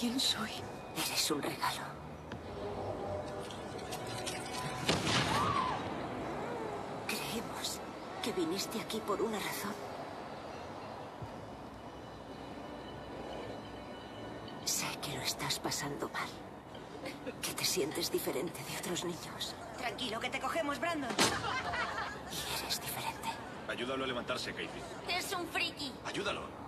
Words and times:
quién 0.00 0.18
soy. 0.18 0.50
Eres 0.96 1.30
un 1.30 1.42
regalo. 1.42 1.82
Creemos 7.06 7.80
que 8.22 8.32
viniste 8.32 8.80
aquí 8.80 8.98
por 9.00 9.20
una 9.20 9.38
razón. 9.38 9.74
Sé 14.64 14.86
que 15.02 15.16
lo 15.16 15.22
estás 15.22 15.58
pasando 15.58 16.08
mal. 16.08 16.28
Que 17.42 17.52
te 17.52 17.64
sientes 17.64 18.10
diferente 18.10 18.58
de 18.70 18.78
otros 18.78 19.04
niños. 19.04 19.54
Tranquilo, 19.76 20.18
que 20.18 20.30
te 20.30 20.40
cogemos, 20.40 20.80
Brandon. 20.80 21.10
Y 22.30 22.62
eres 22.62 22.80
diferente. 22.80 23.28
Ayúdalo 23.68 24.04
a 24.04 24.06
levantarse, 24.06 24.52
Casey. 24.52 24.70
Es 25.08 25.32
un 25.32 25.46
friki. 25.48 25.92
Ayúdalo. 26.06 26.59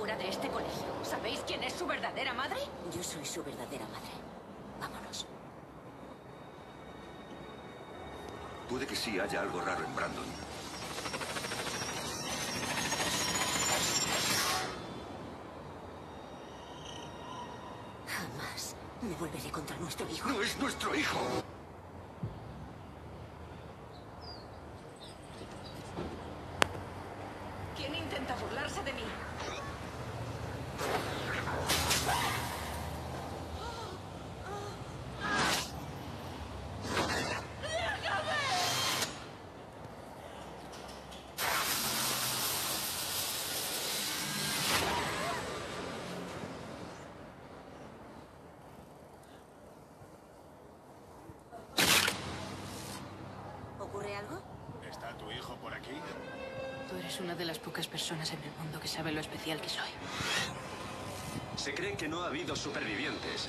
Fuera 0.00 0.16
de 0.16 0.30
este 0.30 0.48
colegio. 0.48 0.86
¿Sabéis 1.02 1.40
quién 1.46 1.62
es 1.62 1.74
su 1.74 1.86
verdadera 1.86 2.32
madre? 2.32 2.56
Yo 2.90 3.02
soy 3.02 3.22
su 3.22 3.44
verdadera 3.44 3.84
madre. 3.88 4.08
Vámonos. 4.80 5.26
Puede 8.66 8.86
que 8.86 8.96
sí 8.96 9.20
haya 9.20 9.42
algo 9.42 9.60
raro 9.60 9.84
en 9.84 9.94
Brandon. 9.94 10.24
Jamás 18.06 18.74
me 19.02 19.14
volveré 19.16 19.50
contra 19.52 19.76
nuestro 19.76 20.08
hijo. 20.08 20.30
¡No 20.30 20.40
es 20.40 20.56
nuestro 20.56 20.94
hijo! 20.94 21.18
¿Quién 27.76 27.94
intenta 27.94 28.34
burlarse 28.36 28.82
de 28.82 28.94
mí? 28.94 29.04
¿Ocurre 53.78 54.16
algo? 54.16 54.40
¿Está 54.88 55.16
tu 55.18 55.30
hijo 55.32 55.56
por 55.56 55.74
aquí? 55.74 55.90
Tú 56.88 56.96
eres 56.96 57.20
una 57.20 57.34
de 57.34 57.44
las 57.44 57.58
pocas 57.58 57.86
personas 57.86 58.32
en 58.32 58.42
el 58.42 58.50
mundo 58.52 58.78
que 58.78 58.88
sabe 58.88 59.09
lo 59.20 59.26
especial 59.26 59.60
que 59.60 59.68
soy. 59.68 59.90
Se 61.56 61.74
cree 61.74 61.94
que 61.94 62.08
no 62.08 62.22
ha 62.22 62.28
habido 62.28 62.56
supervivientes 62.56 63.48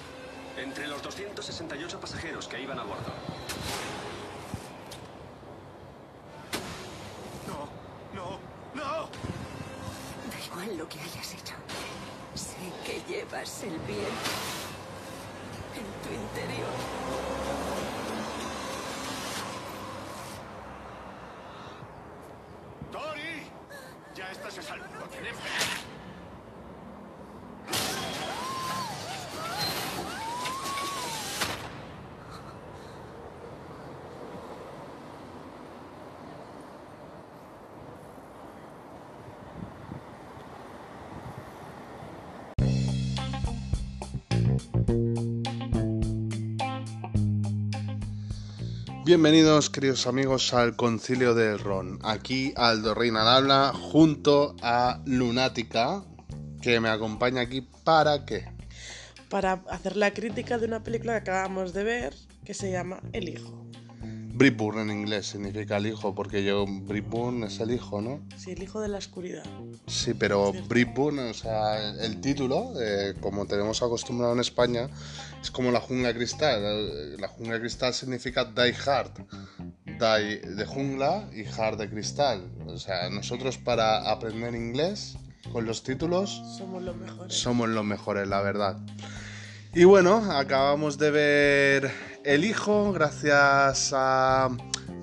entre 0.58 0.86
los 0.88 1.02
268 1.02 2.00
pasajeros 2.00 2.48
que 2.48 2.62
iban 2.62 2.78
a 2.78 2.84
bordo. 2.84 3.14
No, 7.48 7.70
no, 8.14 8.40
no. 8.74 9.10
Da 10.30 10.46
igual 10.46 10.78
lo 10.78 10.90
que 10.90 11.00
hayas 11.00 11.34
hecho. 11.34 11.54
Sé 12.36 12.58
que 12.86 13.02
llevas 13.10 13.64
el 13.64 13.78
bien 13.88 14.16
en 15.78 15.86
tu 16.04 16.14
interior. 16.14 18.01
Bienvenidos, 49.12 49.70
queridos 49.70 50.08
amigos, 50.08 50.54
al 50.54 50.78
Concilio 50.78 51.36
del 51.36 51.60
Ron. 51.60 52.00
Aquí 52.02 52.54
Aldo 52.56 52.94
Reina 52.94 53.24
al 53.24 53.28
habla, 53.28 53.74
junto 53.74 54.56
a 54.62 55.02
Lunática, 55.06 56.02
que 56.62 56.80
me 56.80 56.88
acompaña 56.88 57.42
aquí 57.42 57.60
para 57.84 58.26
qué. 58.26 58.46
para 59.28 59.64
hacer 59.70 59.98
la 59.98 60.14
crítica 60.14 60.58
de 60.58 60.66
una 60.66 60.82
película 60.82 61.12
que 61.22 61.30
acabamos 61.30 61.74
de 61.74 61.84
ver 61.84 62.16
que 62.46 62.54
se 62.54 62.72
llama 62.72 63.02
El 63.12 63.28
Hijo. 63.28 63.61
Bripburn 64.41 64.79
en 64.79 64.90
inglés 64.90 65.28
significa 65.28 65.78
el 65.78 65.85
hijo, 65.85 66.16
porque 66.16 66.44
yo 66.44 66.66
Bripburn 66.66 67.44
es 67.44 67.59
el 67.59 67.69
hijo, 67.69 68.02
¿no? 68.02 68.22
Sí, 68.38 68.53
El 68.53 68.63
Hijo 68.63 68.81
de 68.81 68.88
la 68.88 68.97
Oscuridad. 68.97 69.44
Sí, 69.85 70.16
pero 70.16 70.52
Bripburn, 70.68 71.19
o 71.19 71.34
sea, 71.35 71.78
el, 72.03 72.19
título, 72.22 72.74
eh, 72.81 73.13
como 73.22 73.46
tenemos 73.46 73.84
acostumbrado 73.84 74.34
en 74.34 74.40
España, 74.40 74.90
es 75.40 75.51
como 75.51 75.69
la 75.69 75.80
jungla 75.80 76.12
cristal. 76.16 77.22
La 77.22 77.28
jungla 77.28 77.59
cristal 77.59 77.94
significa 77.94 78.46
die 78.46 78.74
hard. 78.84 79.12
Die 79.85 80.40
de 80.40 80.66
jungla 80.66 81.30
y 81.31 81.46
hard 81.46 81.78
de 81.78 81.88
cristal. 81.88 82.51
O 82.66 82.80
sea, 82.80 83.12
nosotros 83.12 83.59
para 83.59 84.09
aprender 84.09 84.56
inglés 84.56 85.18
con 85.53 85.68
los 85.68 85.84
títulos 85.84 86.41
Somos 86.57 86.81
los 86.81 86.96
mejores. 86.96 87.35
somos 87.35 87.69
los 87.69 87.85
mejores, 87.85 88.28
la 88.28 88.41
verdad. 88.41 88.80
Y 89.74 89.84
bueno, 89.84 90.31
acabamos 90.31 90.97
de 90.97 91.12
ver 91.12 91.91
El 92.24 92.46
Hijo, 92.46 92.92
gracias 92.94 93.92
a... 93.94 94.46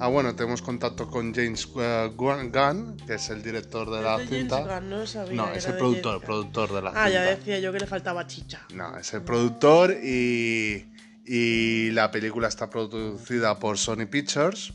a, 0.00 0.08
bueno, 0.08 0.34
tenemos 0.36 0.62
contacto 0.62 1.08
con 1.10 1.34
James 1.34 1.68
eh, 1.76 2.10
Gunn, 2.14 2.96
que 3.06 3.14
es 3.14 3.28
el 3.30 3.42
director 3.42 3.90
de 3.90 4.02
la 4.02 4.18
de 4.18 4.24
James 4.26 4.38
cinta. 4.40 4.60
Gunn, 4.80 4.90
no 4.90 5.06
sabía, 5.06 5.34
No, 5.34 5.52
es 5.52 5.66
el 5.66 5.76
productor, 5.76 6.20
productor 6.22 6.72
de 6.72 6.82
la 6.82 6.92
Ah, 6.94 7.08
ya 7.10 7.24
cinta. 7.24 7.36
decía 7.36 7.58
yo 7.58 7.72
que 7.72 7.80
le 7.80 7.86
faltaba 7.86 8.26
chicha. 8.26 8.60
No, 8.72 8.96
es 8.96 9.12
el 9.14 9.22
productor 9.22 9.96
y, 10.02 10.86
y 11.26 11.90
la 11.90 12.10
película 12.12 12.46
está 12.48 12.70
producida 12.70 13.58
por 13.58 13.78
Sony 13.78 14.06
Pictures. 14.08 14.72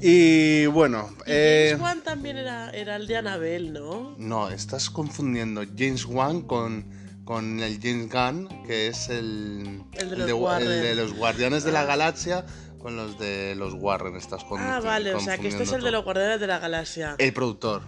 Y 0.00 0.66
bueno, 0.66 1.10
Y 1.20 1.22
eh, 1.30 1.68
James 1.72 1.82
Wan 1.82 2.00
también 2.02 2.36
era, 2.38 2.70
era 2.70 2.96
el 2.96 3.06
de 3.08 3.16
Annabelle, 3.16 3.70
¿no? 3.70 4.14
no, 4.18 4.48
estás 4.48 4.90
confundiendo 4.90 5.62
James 5.76 6.04
Wan 6.04 6.42
con, 6.42 6.84
con 7.28 7.60
el 7.60 7.78
James 7.78 8.08
Gunn, 8.10 8.48
que 8.66 8.86
es 8.86 9.10
el, 9.10 9.82
El 9.92 10.08
de 10.08 10.14
el 10.14 10.28
los 10.30 10.58
de, 10.60 10.64
el 10.64 10.82
de 10.82 10.94
los 10.94 11.12
Guardianes 11.12 11.62
de 11.62 11.72
la 11.72 11.84
Galaxia 11.84 12.46
con 12.78 12.96
los 12.96 13.18
de 13.18 13.54
los 13.54 13.74
Warren. 13.74 14.16
Estás 14.16 14.44
con, 14.44 14.58
Ah, 14.58 14.80
vale, 14.80 15.14
o 15.14 15.20
sea 15.20 15.36
que 15.36 15.48
este 15.48 15.64
es 15.64 15.72
el 15.72 15.82
de 15.82 15.90
los 15.90 16.04
Guardianes 16.04 16.40
de 16.40 16.46
la 16.46 16.58
Galaxia. 16.58 17.16
El 17.18 17.34
productor. 17.34 17.82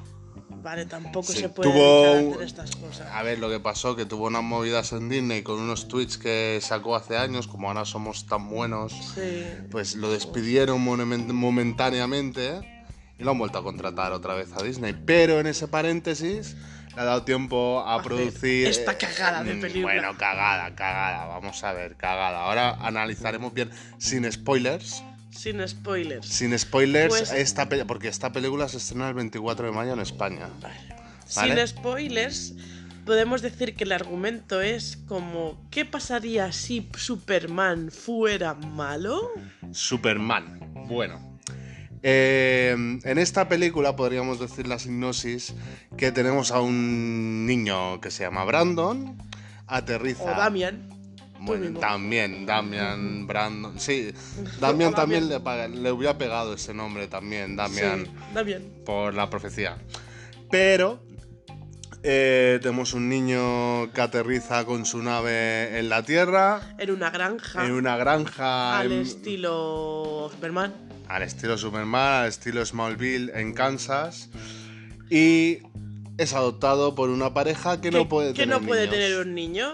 Vale, 0.62 0.84
tampoco 0.84 1.32
Sí, 1.32 1.38
se 1.38 1.48
puede 1.48 1.70
tuvo 1.72 2.06
hacer 2.34 2.42
estas 2.42 2.76
cosas. 2.76 3.08
A 3.14 3.22
ver, 3.22 3.38
lo 3.38 3.48
que 3.48 3.60
pasó, 3.60 3.96
que 3.96 4.04
tuvo 4.04 4.26
unas 4.26 4.42
movidas 4.42 4.92
en 4.92 5.08
Disney 5.08 5.40
con 5.42 5.58
unos 5.58 5.88
tweets 5.88 6.18
que 6.18 6.58
sacó 6.60 6.94
hace 6.94 7.16
años, 7.16 7.46
como 7.46 7.68
ahora 7.68 7.86
somos 7.86 8.26
tan 8.26 8.46
buenos, 8.50 8.92
Sí. 9.14 9.42
pues 9.70 9.96
lo 9.96 10.12
despidieron 10.12 10.82
momentáneamente 10.82 12.60
y 13.18 13.24
lo 13.24 13.30
han 13.30 13.38
vuelto 13.38 13.56
a 13.56 13.62
contratar 13.62 14.12
otra 14.12 14.34
vez 14.34 14.52
a 14.52 14.62
Disney. 14.62 14.94
Pero 15.06 15.40
en 15.40 15.46
ese 15.46 15.66
paréntesis 15.66 16.56
ha 17.00 17.04
dado 17.04 17.22
tiempo 17.22 17.80
a 17.86 18.02
producir... 18.02 18.68
esta 18.68 18.98
cagada 18.98 19.42
de 19.42 19.54
Mm, 19.54 19.60
película. 19.62 19.94
Bueno, 19.94 20.18
cagada, 20.18 20.74
cagada, 20.74 21.24
vamos 21.26 21.64
a 21.64 21.72
ver, 21.72 21.96
cagada. 21.96 22.40
Ahora 22.44 22.72
analizaremos 22.80 23.54
bien, 23.54 23.70
sin 23.96 24.30
spoilers, 24.30 25.02
Sin 25.30 25.66
spoilers. 25.66 26.26
sin 26.26 26.58
spoilers, 26.58 27.08
Pues- 27.08 27.32
esta 27.32 27.66
porque 27.86 28.08
esta 28.08 28.32
película 28.32 28.68
se 28.68 28.76
estrena 28.76 29.08
el 29.08 29.14
24 29.14 29.64
de 29.66 29.72
mayo 29.72 29.94
en 29.94 30.00
España. 30.00 30.48
¿Vale? 31.34 31.56
Sin 31.56 31.66
spoilers, 31.66 32.54
podemos 33.06 33.40
decir 33.40 33.74
que 33.76 33.84
el 33.84 33.92
argumento 33.92 34.60
es 34.60 34.98
como 35.08 35.58
¿qué 35.70 35.86
pasaría 35.86 36.52
si 36.52 36.86
Superman 36.98 37.90
fuera 37.90 38.52
malo? 38.52 39.30
Superman. 39.72 40.58
Bueno. 40.86 41.29
Eh, 42.02 42.70
en 43.04 43.18
esta 43.18 43.48
película 43.48 43.96
podríamos 43.96 44.38
decir 44.40 44.66
la 44.66 44.78
sinopsis 44.78 45.54
que 45.96 46.12
tenemos 46.12 46.50
a 46.50 46.60
un 46.60 47.46
niño 47.46 48.00
que 48.00 48.10
se 48.10 48.24
llama 48.24 48.44
Brandon, 48.44 49.16
aterriza... 49.66 50.24
O 50.24 50.26
Damian. 50.26 50.88
Bueno, 51.42 51.78
también, 51.80 52.44
Damian, 52.46 53.26
Brandon... 53.26 53.78
Sí, 53.80 54.12
Damian 54.60 54.94
también 54.94 55.28
le, 55.28 55.90
hubiera 55.92 56.18
pegado 56.18 56.54
ese 56.54 56.74
nombre 56.74 57.06
también, 57.08 57.56
Damian, 57.56 58.04
Sí, 58.04 58.10
Damian. 58.34 58.62
por 58.84 59.14
la 59.14 59.30
profecía. 59.30 59.76
Pero 60.50 61.00
eh, 62.02 62.58
tenemos 62.62 62.92
un 62.94 63.08
niño 63.08 63.90
que 63.92 64.00
aterriza 64.00 64.64
con 64.66 64.84
su 64.84 65.02
nave 65.02 65.78
en 65.78 65.88
la 65.88 66.02
Tierra, 66.02 66.60
En 66.78 66.90
una 66.90 67.10
granja. 67.10 67.64
en 67.66 67.72
una 67.72 67.96
granja... 67.96 68.78
al 68.78 68.92
en- 68.92 69.00
estilo 69.00 70.28
Superman. 70.32 70.74
Al 71.10 71.22
estilo 71.24 71.58
Superman, 71.58 72.22
al 72.22 72.28
estilo 72.28 72.64
Smallville 72.64 73.32
en 73.34 73.52
Kansas. 73.52 74.30
Y 75.10 75.58
es 76.18 76.32
adoptado 76.34 76.94
por 76.94 77.10
una 77.10 77.34
pareja 77.34 77.80
que, 77.80 77.90
no 77.90 78.08
puede 78.08 78.32
que 78.32 78.42
tener 78.42 78.60
no 78.60 78.66
puede 78.66 78.82
niños. 78.82 78.94
tener 78.94 79.26
un 79.26 79.34
niño, 79.34 79.72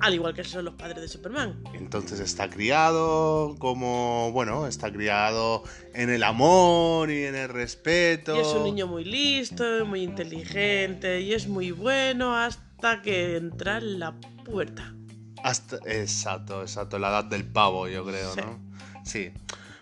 al 0.00 0.14
igual 0.14 0.32
que 0.32 0.44
son 0.44 0.64
los 0.64 0.74
padres 0.74 1.00
de 1.00 1.08
Superman. 1.08 1.60
Entonces 1.74 2.20
está 2.20 2.48
criado 2.48 3.56
como, 3.58 4.30
bueno, 4.30 4.68
está 4.68 4.92
criado 4.92 5.64
en 5.92 6.08
el 6.08 6.22
amor 6.22 7.10
y 7.10 7.24
en 7.24 7.34
el 7.34 7.48
respeto. 7.48 8.36
Y 8.36 8.38
es 8.38 8.48
un 8.48 8.62
niño 8.62 8.86
muy 8.86 9.04
listo, 9.04 9.84
muy 9.86 10.02
inteligente 10.02 11.20
y 11.20 11.32
es 11.32 11.48
muy 11.48 11.72
bueno 11.72 12.36
hasta 12.36 13.02
que 13.02 13.36
entra 13.36 13.78
en 13.78 13.98
la 13.98 14.14
puerta. 14.44 14.94
Hasta, 15.42 15.78
exacto, 15.86 16.62
exacto, 16.62 16.96
la 17.00 17.08
edad 17.08 17.24
del 17.24 17.44
pavo, 17.44 17.88
yo 17.88 18.04
creo, 18.04 18.32
Sí. 18.34 18.40
¿no? 18.40 18.70
Sí. 19.04 19.32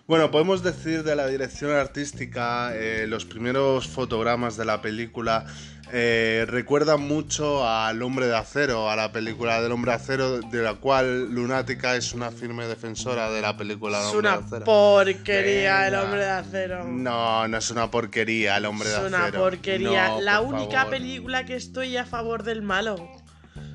Bueno, 0.09 0.31
podemos 0.31 0.63
decir 0.63 1.03
de 1.03 1.15
la 1.15 1.27
dirección 1.27 1.69
artística, 1.69 2.71
eh, 2.73 3.05
los 3.07 3.25
primeros 3.25 3.87
fotogramas 3.87 4.57
de 4.57 4.65
la 4.65 4.81
película 4.81 5.45
eh, 5.91 6.45
recuerdan 6.47 7.01
mucho 7.01 7.67
al 7.69 8.01
Hombre 8.01 8.25
de 8.25 8.35
Acero, 8.35 8.89
a 8.89 8.95
la 8.95 9.11
película 9.11 9.61
del 9.61 9.71
Hombre 9.71 9.91
de 9.91 9.97
Acero, 9.97 10.39
de 10.39 10.63
la 10.63 10.73
cual 10.73 11.29
Lunática 11.31 11.95
es 11.95 12.13
una 12.13 12.31
firme 12.31 12.65
defensora 12.65 13.29
de 13.29 13.39
la 13.39 13.55
película 13.55 13.99
del 13.99 14.07
Es 14.07 14.13
Hombre 14.15 14.29
una 14.31 14.37
de 14.39 14.45
Acero. 14.47 14.65
porquería 14.65 15.87
el 15.87 15.93
hombre 15.93 16.19
de 16.21 16.29
acero. 16.31 16.83
No, 16.85 17.47
no 17.47 17.57
es 17.59 17.69
una 17.69 17.91
porquería 17.91 18.57
el 18.57 18.65
Hombre 18.65 18.89
es 18.89 18.99
de 18.99 19.07
una 19.09 19.25
Acero. 19.25 19.41
porquería. 19.41 20.07
No, 20.07 20.21
la 20.21 20.41
por 20.41 20.55
única 20.55 20.77
favor. 20.79 20.89
película 20.89 21.45
que 21.45 21.55
estoy 21.55 21.95
a 21.97 22.05
favor 22.07 22.41
del 22.41 22.63
malo. 22.63 22.95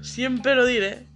Siempre 0.03 0.57
lo 0.57 0.67
diré. 0.67 1.07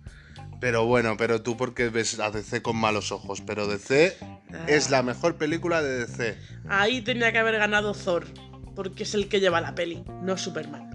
Pero 0.61 0.87
bueno, 0.87 1.17
pero 1.17 1.43
tú 1.43 1.57
porque 1.57 1.89
ves 1.89 2.21
a 2.21 2.31
DC 2.31 2.63
con 2.63 2.77
malos 2.77 3.11
ojos, 3.13 3.41
pero 3.45 3.67
DC 3.69 4.17
Ah. 4.53 4.65
es 4.67 4.91
la 4.91 5.03
mejor 5.03 5.37
película 5.37 5.83
de 5.83 6.07
DC. 6.07 6.37
Ahí 6.69 7.03
tenía 7.03 7.33
que 7.33 7.39
haber 7.39 7.59
ganado 7.59 7.93
Thor. 7.93 8.27
Porque 8.75 9.03
es 9.03 9.15
el 9.15 9.29
que 9.29 9.41
lleva 9.41 9.61
la 9.61 9.75
peli, 9.75 10.05
no 10.23 10.37
Superman. 10.39 10.89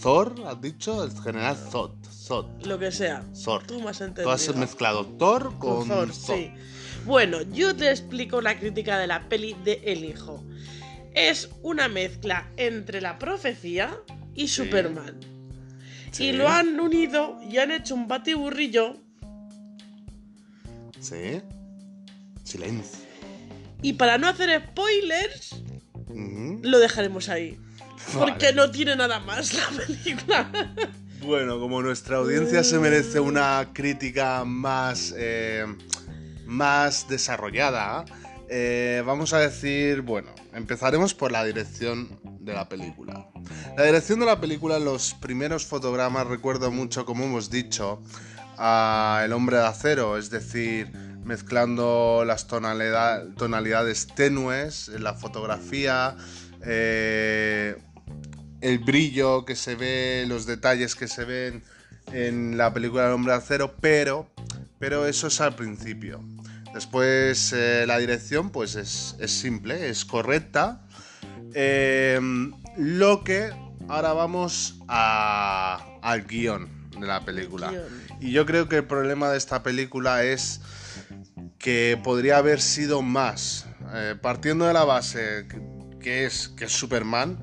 Thor, 0.00 0.34
has 0.46 0.58
dicho, 0.60 1.04
el 1.04 1.10
general 1.20 1.54
Zod, 1.56 1.90
Zod, 2.10 2.46
Lo 2.66 2.78
que 2.78 2.90
sea. 2.90 3.22
Thor. 3.44 3.62
Tú 3.66 3.80
me 3.80 3.90
has 3.90 3.98
Tú 3.98 4.04
entendido. 4.04 4.30
has 4.32 4.56
mezclado 4.56 5.04
Thor 5.04 5.58
con, 5.58 5.80
Con 5.80 5.88
Thor, 5.88 6.12
Zod. 6.14 6.34
sí. 6.36 6.50
Bueno, 7.04 7.42
yo 7.42 7.76
te 7.76 7.90
explico 7.90 8.40
la 8.40 8.58
crítica 8.58 8.98
de 8.98 9.06
la 9.06 9.28
peli 9.28 9.54
de 9.64 9.80
El 9.84 10.04
Hijo. 10.04 10.42
Es 11.14 11.50
una 11.62 11.88
mezcla 11.88 12.48
entre 12.56 13.00
la 13.00 13.18
profecía 13.18 13.96
y 14.34 14.48
Superman. 14.48 15.20
Sí. 16.10 16.28
Y 16.28 16.32
lo 16.32 16.48
han 16.48 16.80
unido 16.80 17.38
y 17.48 17.58
han 17.58 17.70
hecho 17.70 17.94
un 17.94 18.08
batiburrillo. 18.08 18.96
Sí. 21.00 21.42
Silencio. 22.46 23.00
Y 23.82 23.94
para 23.94 24.18
no 24.18 24.28
hacer 24.28 24.62
spoilers, 24.70 25.62
lo 26.62 26.78
dejaremos 26.78 27.28
ahí. 27.28 27.58
Porque 28.14 28.52
no 28.52 28.70
tiene 28.70 28.96
nada 28.96 29.20
más 29.20 29.52
la 29.54 29.84
película. 29.84 30.74
Bueno, 31.22 31.58
como 31.58 31.82
nuestra 31.82 32.18
audiencia 32.18 32.62
se 32.62 32.78
merece 32.78 33.18
una 33.20 33.70
crítica 33.72 34.44
más, 34.44 35.12
eh, 35.16 35.64
más 36.44 37.08
desarrollada, 37.08 38.04
eh, 38.48 39.02
vamos 39.04 39.32
a 39.32 39.40
decir, 39.40 40.02
bueno, 40.02 40.30
empezaremos 40.52 41.14
por 41.14 41.32
la 41.32 41.44
dirección 41.44 42.20
de 42.40 42.52
la 42.52 42.68
película. 42.68 43.28
La 43.76 43.84
dirección 43.84 44.20
de 44.20 44.26
la 44.26 44.40
película, 44.40 44.78
los 44.78 45.14
primeros 45.14 45.66
fotogramas, 45.66 46.28
recuerdo 46.28 46.70
mucho, 46.70 47.04
como 47.04 47.24
hemos 47.24 47.50
dicho, 47.50 48.02
a 48.56 49.22
El 49.24 49.32
hombre 49.32 49.56
de 49.56 49.64
acero, 49.64 50.16
es 50.16 50.30
decir, 50.30 50.92
mezclando 51.26 52.22
las 52.24 52.46
tonalidad- 52.46 53.34
tonalidades 53.36 54.06
tenues 54.14 54.88
en 54.88 55.02
la 55.02 55.14
fotografía, 55.14 56.16
eh, 56.64 57.76
el 58.60 58.78
brillo 58.78 59.44
que 59.44 59.56
se 59.56 59.74
ve, 59.74 60.24
los 60.28 60.46
detalles 60.46 60.94
que 60.94 61.08
se 61.08 61.24
ven 61.24 61.62
en 62.12 62.56
la 62.56 62.72
película 62.72 63.02
del 63.04 63.12
hombre 63.12 63.32
de 63.32 63.38
acero, 63.38 63.74
pero, 63.80 64.30
pero 64.78 65.06
eso 65.06 65.26
es 65.26 65.40
al 65.40 65.54
principio. 65.56 66.22
Después 66.72 67.52
eh, 67.52 67.84
la 67.86 67.98
dirección 67.98 68.50
pues 68.50 68.76
es, 68.76 69.16
es 69.18 69.32
simple, 69.32 69.88
es 69.88 70.04
correcta. 70.04 70.82
Eh, 71.54 72.20
lo 72.76 73.24
que 73.24 73.50
ahora 73.88 74.12
vamos 74.12 74.78
a- 74.88 75.84
al 76.02 76.22
guion 76.24 76.68
de 77.00 77.06
la 77.06 77.24
película. 77.24 77.72
Y 78.20 78.30
yo 78.32 78.46
creo 78.46 78.68
que 78.68 78.76
el 78.76 78.84
problema 78.84 79.30
de 79.30 79.38
esta 79.38 79.62
película 79.62 80.22
es 80.24 80.60
que 81.58 81.98
podría 82.02 82.38
haber 82.38 82.60
sido 82.60 83.02
más. 83.02 83.66
Eh, 83.94 84.14
partiendo 84.20 84.66
de 84.66 84.72
la 84.72 84.84
base 84.84 85.46
que- 86.00 86.24
es, 86.24 86.48
que 86.56 86.66
es 86.66 86.72
Superman, 86.72 87.38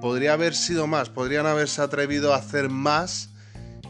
podría 0.00 0.32
haber 0.32 0.54
sido 0.54 0.86
más. 0.86 1.08
Podrían 1.10 1.46
haberse 1.46 1.80
atrevido 1.82 2.32
a 2.34 2.38
hacer 2.38 2.68
más 2.68 3.30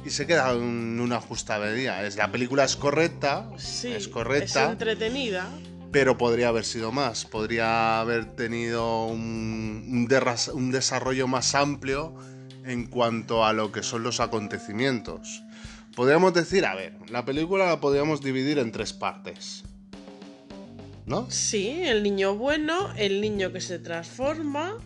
y 0.05 0.11
se 0.11 0.27
queda 0.27 0.51
en 0.53 1.01
una 1.01 1.21
justa 1.21 1.59
medida. 1.59 2.03
Es, 2.05 2.17
la 2.17 2.31
película 2.31 2.65
es 2.65 2.77
correcta, 2.77 3.49
Sí, 3.57 3.89
es 3.93 4.09
correcta, 4.09 4.65
Es 4.67 4.71
entretenida. 4.73 5.49
pero 5.93 6.19
podría 6.19 6.49
haber 6.49 6.65
sido 6.65 6.93
más. 6.93 7.25
Podría 7.25 8.01
haber 8.01 8.27
tenido 8.37 9.07
un, 9.07 9.87
un 9.91 10.07
derras- 10.09 10.53
un 10.53 10.71
desarrollo 10.71 11.27
más 11.27 11.55
amplio 11.55 12.15
en 12.65 12.87
cuanto 12.87 13.47
a 13.47 13.53
lo 13.55 13.73
que 13.73 13.83
son 13.83 14.03
los 14.03 14.21
acontecimientos. 14.21 15.43
Podríamos 15.95 16.33
decir, 16.35 16.65
a 16.65 16.75
ver, 16.75 16.95
la 17.11 17.25
película 17.25 17.67
la 17.67 17.81
podríamos 17.81 18.23
dividir 18.23 18.59
en 18.59 18.73
tres 18.73 18.93
partes. 18.93 19.65
¿No? 21.07 21.29
Sí, 21.31 21.81
el 21.83 22.03
niño 22.03 22.37
bueno, 22.37 22.93
el 22.97 23.21
niño 23.21 23.53
que 23.53 23.61
se 23.61 23.81
transforma 23.81 24.77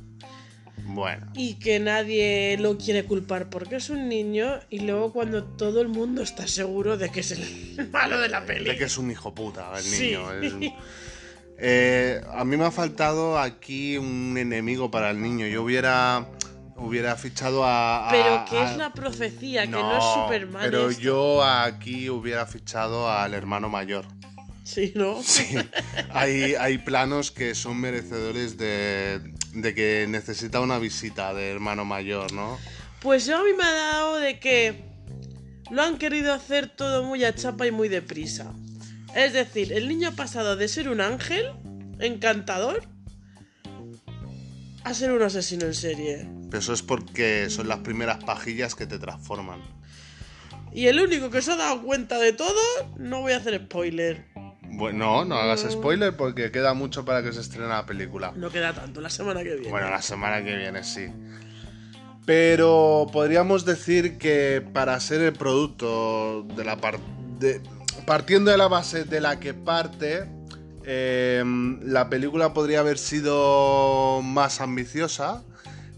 Bueno. 0.86 1.30
y 1.34 1.54
que 1.58 1.78
nadie 1.80 2.56
lo 2.58 2.78
quiere 2.78 3.04
culpar 3.04 3.50
porque 3.50 3.76
es 3.76 3.90
un 3.90 4.08
niño 4.08 4.58
y 4.70 4.80
luego 4.80 5.12
cuando 5.12 5.44
todo 5.44 5.82
el 5.82 5.88
mundo 5.88 6.22
está 6.22 6.46
seguro 6.46 6.96
de 6.96 7.10
que 7.10 7.20
es 7.20 7.32
el 7.32 7.88
malo 7.92 8.18
de 8.20 8.30
la 8.30 8.46
peli. 8.46 8.64
De 8.70 8.76
que 8.78 8.84
es 8.84 8.96
un 8.96 9.10
hijo 9.10 9.34
puta 9.34 9.70
el 9.76 9.82
Sí. 9.82 10.06
niño. 10.16 10.32
es- 10.32 10.54
Eh, 11.56 12.20
a 12.32 12.44
mí 12.44 12.56
me 12.56 12.64
ha 12.64 12.72
faltado 12.72 13.38
aquí 13.38 13.96
un 13.96 14.36
enemigo 14.36 14.90
para 14.90 15.10
el 15.12 15.22
niño. 15.22 15.46
Yo 15.46 15.62
hubiera, 15.62 16.26
hubiera 16.76 17.16
fichado 17.16 17.64
a... 17.64 18.08
a- 18.08 18.10
Pero 18.10 18.44
que 18.48 18.58
a- 18.58 18.70
es 18.72 18.76
la 18.76 18.92
profecía, 18.92 19.62
que 19.62 19.68
no 19.72 19.96
es 19.96 20.04
Superman. 20.14 20.62
Pero 20.64 20.90
esto. 20.90 21.00
yo 21.02 21.44
aquí 21.44 22.08
hubiera 22.10 22.46
fichado 22.46 23.10
al 23.10 23.34
hermano 23.34 23.68
mayor. 23.68 24.06
Sí, 24.64 24.92
¿no? 24.96 25.22
Sí, 25.22 25.56
hay, 26.10 26.54
hay 26.54 26.78
planos 26.78 27.30
que 27.30 27.54
son 27.54 27.76
merecedores 27.78 28.56
de, 28.56 29.20
de 29.52 29.74
que 29.74 30.06
necesita 30.08 30.60
una 30.60 30.78
visita 30.78 31.34
de 31.34 31.50
hermano 31.50 31.84
mayor, 31.84 32.32
¿no? 32.32 32.58
Pues 33.02 33.26
yo 33.26 33.36
a 33.38 33.42
mí 33.44 33.50
me 33.56 33.62
ha 33.64 33.72
dado 33.72 34.16
de 34.16 34.40
que 34.40 34.82
lo 35.70 35.82
han 35.82 35.98
querido 35.98 36.32
hacer 36.32 36.68
todo 36.74 37.02
muy 37.04 37.24
a 37.24 37.34
chapa 37.34 37.66
y 37.66 37.70
muy 37.72 37.88
deprisa. 37.90 38.54
Es 39.14 39.34
decir, 39.34 39.72
el 39.74 39.86
niño 39.86 40.08
ha 40.08 40.12
pasado 40.12 40.56
de 40.56 40.66
ser 40.66 40.88
un 40.88 41.02
ángel 41.02 41.52
encantador 42.00 42.82
a 44.82 44.94
ser 44.94 45.12
un 45.12 45.22
asesino 45.22 45.66
en 45.66 45.74
serie. 45.74 46.28
Pero 46.54 46.62
eso 46.62 46.72
es 46.72 46.82
porque 46.82 47.50
son 47.50 47.66
las 47.66 47.78
primeras 47.78 48.22
pajillas 48.22 48.76
que 48.76 48.86
te 48.86 49.00
transforman. 49.00 49.58
Y 50.72 50.86
el 50.86 51.00
único 51.00 51.28
que 51.28 51.42
se 51.42 51.50
ha 51.50 51.56
dado 51.56 51.82
cuenta 51.82 52.20
de 52.20 52.32
todo, 52.32 52.60
no 52.96 53.22
voy 53.22 53.32
a 53.32 53.38
hacer 53.38 53.60
spoiler. 53.64 54.26
Bueno, 54.62 55.24
no 55.24 55.34
hagas 55.34 55.66
spoiler 55.68 56.16
porque 56.16 56.52
queda 56.52 56.72
mucho 56.72 57.04
para 57.04 57.24
que 57.24 57.32
se 57.32 57.40
estrene 57.40 57.66
la 57.66 57.84
película. 57.86 58.32
No 58.36 58.50
queda 58.50 58.72
tanto, 58.72 59.00
la 59.00 59.10
semana 59.10 59.42
que 59.42 59.52
viene. 59.56 59.68
Bueno, 59.68 59.90
la 59.90 60.00
semana 60.00 60.44
que 60.44 60.54
viene 60.54 60.84
sí. 60.84 61.08
Pero 62.24 63.08
podríamos 63.12 63.64
decir 63.64 64.16
que 64.16 64.64
para 64.72 65.00
ser 65.00 65.22
el 65.22 65.32
producto 65.32 66.44
de 66.54 66.64
la 66.64 66.76
parte. 66.76 67.62
Partiendo 68.06 68.52
de 68.52 68.58
la 68.58 68.68
base 68.68 69.02
de 69.02 69.20
la 69.20 69.40
que 69.40 69.54
parte, 69.54 70.28
eh, 70.84 71.42
la 71.82 72.08
película 72.08 72.54
podría 72.54 72.78
haber 72.78 72.98
sido 72.98 74.22
más 74.22 74.60
ambiciosa, 74.60 75.42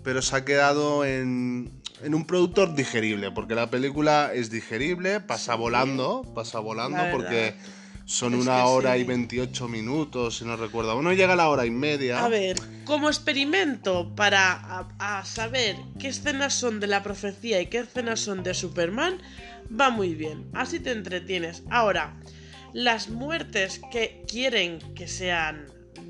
pero 0.06 0.22
se 0.22 0.36
ha 0.36 0.44
quedado 0.44 1.04
en, 1.04 1.68
en 2.00 2.14
un 2.14 2.28
producto 2.28 2.68
digerible, 2.68 3.32
porque 3.32 3.56
la 3.56 3.70
película 3.70 4.30
es 4.32 4.52
digerible, 4.52 5.18
pasa 5.18 5.56
volando, 5.56 6.22
pasa 6.32 6.60
volando, 6.60 7.02
porque 7.10 7.56
son 8.04 8.34
Es 8.34 8.42
una 8.42 8.66
hora 8.66 8.94
sí. 8.94 9.00
y 9.00 9.02
28 9.04 9.66
minutos, 9.66 10.38
si 10.38 10.44
no 10.44 10.56
recuerdo. 10.56 10.96
Uno 10.96 11.12
llega 11.12 11.32
a 11.32 11.36
la 11.36 11.48
hora 11.48 11.66
y 11.66 11.72
media. 11.72 12.24
A 12.24 12.28
ver, 12.28 12.56
como 12.84 13.08
experimento 13.08 14.14
para 14.14 14.52
a, 14.52 15.18
a 15.18 15.24
saber 15.24 15.74
qué 15.98 16.06
escenas 16.06 16.54
son 16.54 16.78
de 16.78 16.86
la 16.86 17.02
profecía 17.02 17.60
y 17.60 17.66
qué 17.66 17.78
escenas 17.78 18.20
son 18.20 18.44
de 18.44 18.54
Superman, 18.54 19.18
va 19.68 19.90
muy 19.90 20.14
bien. 20.14 20.48
Así 20.54 20.78
te 20.78 20.92
entretienes. 20.92 21.64
Ahora, 21.68 22.14
las 22.72 23.08
muertes 23.08 23.80
que 23.90 24.22
quieren 24.28 24.78
que 24.94 25.08
sean 25.08 25.66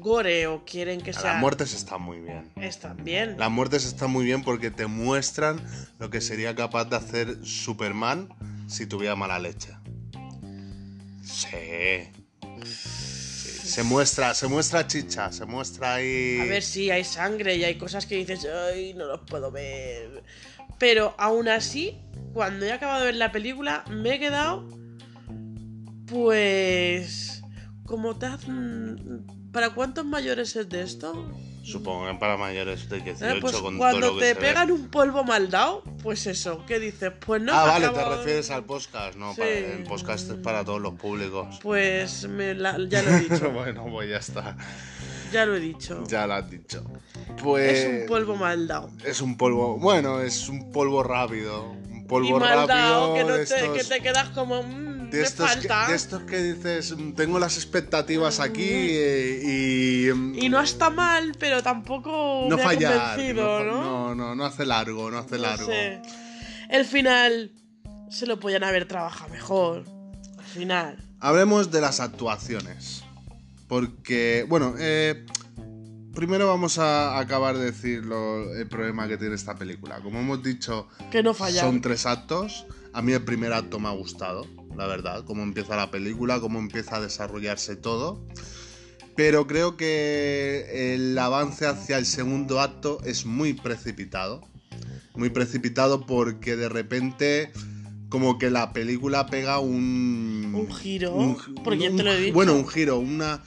gore 0.07 0.47
o 0.47 0.65
quieren 0.65 1.01
que 1.01 1.13
Las 1.13 1.23
sean... 1.23 1.41
muertes 1.41 1.75
están 1.75 2.01
muy 2.01 2.21
bien. 2.21 2.53
Están 2.55 3.03
bien. 3.03 3.37
Las 3.37 3.51
muertes 3.51 3.85
están 3.85 4.13
muy 4.13 4.25
bien 4.25 4.45
porque 4.45 4.71
te 4.71 4.87
muestran 4.87 5.61
lo 5.99 6.11
que 6.11 6.21
sería 6.21 6.55
capaz 6.55 6.85
de 6.85 6.95
hacer 6.95 7.45
Superman 7.45 8.29
si 8.69 8.87
tuviera 8.87 9.17
mala 9.17 9.41
leche. 9.41 9.71
Sí. 11.25 12.09
Sí, 12.65 13.69
Se 13.69 13.83
muestra, 13.83 14.33
se 14.35 14.47
muestra 14.47 14.87
chicha, 14.87 15.33
se 15.33 15.45
muestra 15.45 15.95
ahí. 15.97 16.39
A 16.41 16.45
ver 16.45 16.63
si 16.63 16.89
hay 16.93 17.03
sangre 17.03 17.57
y 17.57 17.65
hay 17.65 17.77
cosas 17.77 18.07
que 18.07 18.15
dices, 18.15 18.47
ay, 18.73 18.95
no 18.95 19.07
los 19.07 19.21
puedo 19.29 19.51
ver. 19.51 20.23
Pero 20.79 21.17
aún 21.19 21.49
así, 21.49 21.99
cuando 22.33 22.65
he 22.65 22.71
acabado 22.71 23.01
de 23.01 23.07
ver 23.07 23.17
la 23.17 23.33
película, 23.33 23.85
me 23.91 24.15
he 24.15 24.19
quedado. 24.21 24.69
Pues. 26.07 27.43
Como 27.85 28.13
hacen- 28.13 29.27
¿Para 29.57 29.71
cuántos 29.71 30.05
mayores 30.05 30.55
es 30.55 30.69
de 30.69 30.83
esto? 30.83 31.31
Supongo 31.65 32.07
que 32.07 32.13
para 32.19 32.37
mayores 32.37 32.91
de 32.91 32.99
Eh, 32.99 33.01
18 33.05 33.41
pues 33.41 33.57
con 33.57 33.63
todo 33.63 33.79
cuando 33.79 34.01
lo 34.13 34.15
que 34.19 34.21
te 34.21 34.35
ve. 34.35 34.41
pegan 34.41 34.71
un 34.71 34.89
polvo 34.91 35.25
mal 35.25 35.51
dado, 35.51 35.83
pues 36.03 36.27
eso, 36.27 36.63
¿qué 36.67 36.79
dices? 36.79 37.11
Pues 37.25 37.41
no. 37.41 37.55
ah, 37.55 37.65
vale, 37.65 37.87
acabo- 37.87 38.11
te 38.11 38.17
refieres 38.19 38.51
al 38.51 38.65
podcast, 38.65 39.17
no, 39.17 39.31
Sí. 39.33 39.39
para- 39.39 39.51
el 39.51 39.85
podcast 39.85 40.31
es 40.31 40.37
para 40.37 40.63
todos 40.63 40.83
los 40.83 40.93
públicos. 40.97 41.59
Pues 41.63 42.29
me 42.29 42.53
la- 42.55 42.77
ya 42.87 43.01
lo 43.01 43.11
he 43.13 43.21
dicho, 43.21 43.51
bueno, 43.51 43.87
pues 43.91 44.11
ya 44.11 44.19
está. 44.19 44.59
ya 45.33 45.47
lo 45.47 45.57
he 45.57 45.61
dicho. 45.61 46.05
Ya 46.07 46.27
lo 46.27 46.35
has 46.35 46.51
dicho. 46.51 46.85
Pues. 47.43 47.79
Es 47.79 48.03
un 48.03 48.07
polvo 48.09 48.37
mal 48.37 48.69
dado. 48.69 48.91
Es 49.07 49.23
un 49.23 49.39
polvo. 49.39 49.79
Bueno, 49.79 50.21
es 50.21 50.51
un 50.51 50.71
polvo 50.71 51.03
rápido. 51.03 51.71
Un 51.91 52.07
polvo 52.07 52.29
Y 52.29 52.33
mal 52.41 52.69
rápido. 52.69 53.15
que, 53.15 53.25
no 53.25 53.37
te, 53.39 53.79
que 53.79 53.85
te 53.85 54.01
quedas 54.03 54.29
como. 54.29 54.63
"Mm, 54.63 54.96
de 55.11 55.23
estos, 55.23 55.57
que, 55.57 55.69
de 55.69 55.95
estos 55.95 56.23
que 56.23 56.43
dices, 56.43 56.97
"Mm, 56.97 57.13
tengo 57.13 57.39
las 57.39 57.57
expectativas 57.57 58.41
aquí 58.41 58.67
eh, 58.69 60.09
y, 60.11 60.13
mm, 60.15 60.35
Y 60.43 60.49
no 60.49 60.61
está 60.61 60.91
mal, 60.91 61.33
pero 61.39 61.63
tampoco 61.63 62.47
no 62.49 62.57
me 62.57 62.63
fallar. 62.63 63.19
no, 63.35 63.65
¿no? 63.65 64.15
no, 64.15 64.35
no, 64.35 64.45
hace 64.45 64.67
largo, 64.67 65.11
no 65.11 65.19
hace 65.19 65.37
No 65.37 65.43
largo. 65.43 65.67
sé. 65.67 66.01
El 66.69 66.85
final 66.85 67.53
se 68.11 68.27
lo 68.27 68.39
podían 68.41 68.65
haber 68.65 68.87
trabajado 68.89 69.31
mejor. 69.33 69.85
Al 70.39 70.45
final. 70.45 70.97
Hablemos 71.21 71.71
de 71.71 71.81
las 71.81 72.01
actuaciones. 72.01 73.03
Porque, 73.69 74.45
bueno, 74.49 74.75
eh, 74.79 75.25
primero 76.15 76.47
vamos 76.47 76.79
a 76.79 77.19
acabar 77.19 77.57
de 77.59 77.65
decir 77.67 78.05
lo- 78.05 78.55
el 78.55 78.69
problema 78.69 79.09
que 79.09 79.17
tiene 79.17 79.35
esta 79.35 79.55
película. 79.57 80.01
Como 80.01 80.21
hemos 80.21 80.43
dicho, 80.43 80.89
Que 81.11 81.23
no 81.23 81.35
fallaron. 81.35 81.73
son 81.73 81.81
tres 81.81 82.07
actos. 82.07 82.67
A 82.93 83.03
mí 83.03 83.13
el 83.13 83.23
primer 83.25 83.53
acto 83.53 83.79
me 83.79 83.89
ha 83.89 83.93
gustado, 83.93 84.47
la 84.76 84.87
verdad, 84.87 85.25
cómo 85.25 85.42
empieza 85.42 85.76
la 85.76 85.90
película, 85.90 86.40
cómo 86.40 86.59
empieza 86.59 86.97
a 86.97 87.00
desarrollarse 87.00 87.76
todo. 87.76 88.21
Pero 89.16 89.47
creo 89.47 89.76
que 89.76 90.95
el 90.95 91.18
avance 91.18 91.66
hacia 91.66 91.97
el 91.97 92.04
segundo 92.06 92.61
acto 92.61 92.99
es 93.04 93.25
muy 93.25 93.54
precipitado. 93.54 94.42
Muy 95.14 95.30
precipitado 95.30 96.04
porque 96.04 96.56
de 96.56 96.68
repente 96.68 97.50
como 98.11 98.38
que 98.38 98.50
la 98.50 98.73
película 98.73 99.26
pega 99.26 99.59
un... 99.59 100.52
Un 100.54 100.73
giro, 100.75 101.37
gi- 101.38 101.54
porque 101.64 101.78
ya 101.80 101.97
te 101.97 102.02
lo 102.02 102.12
he 102.12 102.21
dicho. 102.21 102.35
Bueno, 102.35 102.54
un 102.54 102.68
giro, 102.68 102.99
una... 102.99 103.42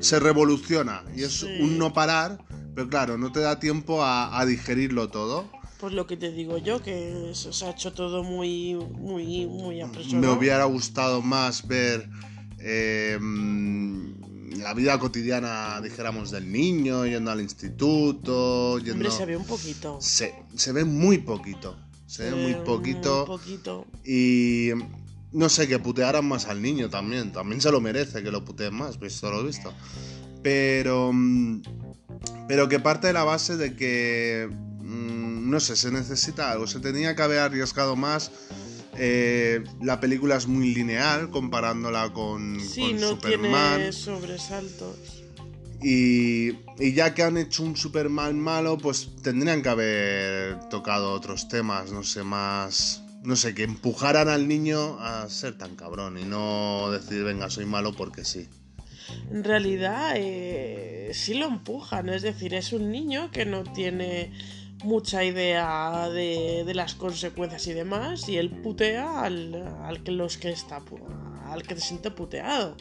Se 0.00 0.18
revoluciona 0.18 1.02
y 1.14 1.22
es 1.22 1.32
Sí. 1.40 1.46
un 1.60 1.78
no 1.78 1.92
parar, 1.92 2.38
pero 2.74 2.88
claro, 2.88 3.16
no 3.18 3.32
te 3.32 3.40
da 3.40 3.58
tiempo 3.60 4.02
a, 4.02 4.38
a 4.38 4.44
digerirlo 4.46 5.08
todo. 5.08 5.50
Pues 5.80 5.92
lo 5.92 6.06
que 6.06 6.16
te 6.16 6.32
digo 6.32 6.56
yo, 6.58 6.82
que 6.82 7.32
se 7.34 7.64
ha 7.66 7.70
hecho 7.70 7.92
todo 7.92 8.22
muy, 8.22 8.74
muy, 8.74 9.46
muy 9.46 9.76
Me 9.76 9.82
apresurado. 9.82 10.32
hubiera 10.34 10.64
gustado 10.64 11.20
más 11.20 11.66
ver 11.66 12.08
eh, 12.58 13.18
la 14.56 14.72
vida 14.72 14.98
cotidiana, 14.98 15.80
dijéramos, 15.82 16.30
del 16.30 16.50
niño, 16.50 17.04
yendo 17.06 17.30
al 17.30 17.42
instituto, 17.42 18.78
yendo... 18.78 18.92
Hombre, 18.94 19.10
se 19.10 19.26
ve 19.26 19.36
un 19.36 19.44
poquito. 19.44 19.98
se, 20.00 20.34
se 20.54 20.72
ve 20.72 20.84
muy 20.84 21.18
poquito. 21.18 21.76
Se 22.06 22.30
ve 22.30 22.36
muy 22.36 22.54
poquito. 22.64 23.26
Muy 23.26 23.36
poquito. 23.36 23.86
Y 24.04 24.70
no 25.32 25.48
sé, 25.48 25.68
que 25.68 25.78
putearan 25.78 26.24
más 26.26 26.46
al 26.46 26.62
niño 26.62 26.88
también. 26.88 27.32
También 27.32 27.60
se 27.60 27.70
lo 27.70 27.80
merece 27.80 28.22
que 28.22 28.30
lo 28.30 28.44
puteen 28.44 28.74
más, 28.74 28.98
visto 28.98 29.30
lo 29.30 29.44
visto. 29.44 29.74
Pero. 30.42 31.12
Pero 32.48 32.68
que 32.68 32.78
parte 32.78 33.08
de 33.08 33.12
la 33.12 33.24
base 33.24 33.56
de 33.56 33.74
que. 33.74 34.48
No 35.46 35.60
sé, 35.60 35.76
se 35.76 35.90
necesita 35.90 36.50
algo. 36.50 36.66
Se 36.66 36.80
tenía 36.80 37.14
que 37.14 37.22
haber 37.22 37.38
arriesgado 37.38 37.96
más. 37.96 38.30
Eh, 38.98 39.62
la 39.82 40.00
película 40.00 40.36
es 40.36 40.46
muy 40.46 40.74
lineal 40.74 41.30
comparándola 41.30 42.12
con, 42.12 42.58
Sí, 42.60 42.80
con 42.92 43.00
no 43.00 43.08
Superman. 43.10 43.76
tiene 43.76 43.92
sobresaltos. 43.92 44.96
Y, 45.82 46.52
y 46.78 46.92
ya 46.94 47.14
que 47.14 47.22
han 47.22 47.36
hecho 47.36 47.62
un 47.62 47.76
Superman 47.76 48.40
malo, 48.40 48.78
pues 48.78 49.10
tendrían 49.22 49.62
que 49.62 49.68
haber 49.68 50.58
tocado 50.70 51.12
otros 51.12 51.48
temas, 51.48 51.92
no 51.92 52.02
sé, 52.02 52.22
más... 52.22 53.02
No 53.22 53.34
sé, 53.34 53.54
que 53.54 53.64
empujaran 53.64 54.28
al 54.28 54.46
niño 54.46 55.00
a 55.00 55.28
ser 55.28 55.58
tan 55.58 55.74
cabrón 55.74 56.16
y 56.16 56.24
no 56.24 56.90
decir, 56.92 57.24
venga, 57.24 57.50
soy 57.50 57.66
malo 57.66 57.92
porque 57.92 58.24
sí. 58.24 58.48
En 59.32 59.42
realidad, 59.42 60.12
eh, 60.16 61.10
sí 61.12 61.34
lo 61.34 61.46
empujan. 61.46 62.08
Es 62.08 62.22
decir, 62.22 62.54
es 62.54 62.72
un 62.72 62.92
niño 62.92 63.32
que 63.32 63.44
no 63.44 63.64
tiene 63.64 64.32
mucha 64.84 65.24
idea 65.24 66.08
de, 66.10 66.64
de 66.64 66.74
las 66.74 66.94
consecuencias 66.94 67.66
y 67.66 67.72
demás. 67.72 68.28
Y 68.28 68.36
él 68.36 68.50
putea 68.50 69.22
al, 69.22 69.54
al 69.82 70.02
que 70.02 70.12
los 70.12 70.36
que 70.38 70.50
está 70.50 70.82
al 71.46 71.62
que 71.62 71.74
se 71.76 71.80
siente 71.80 72.10
puteado. 72.10 72.76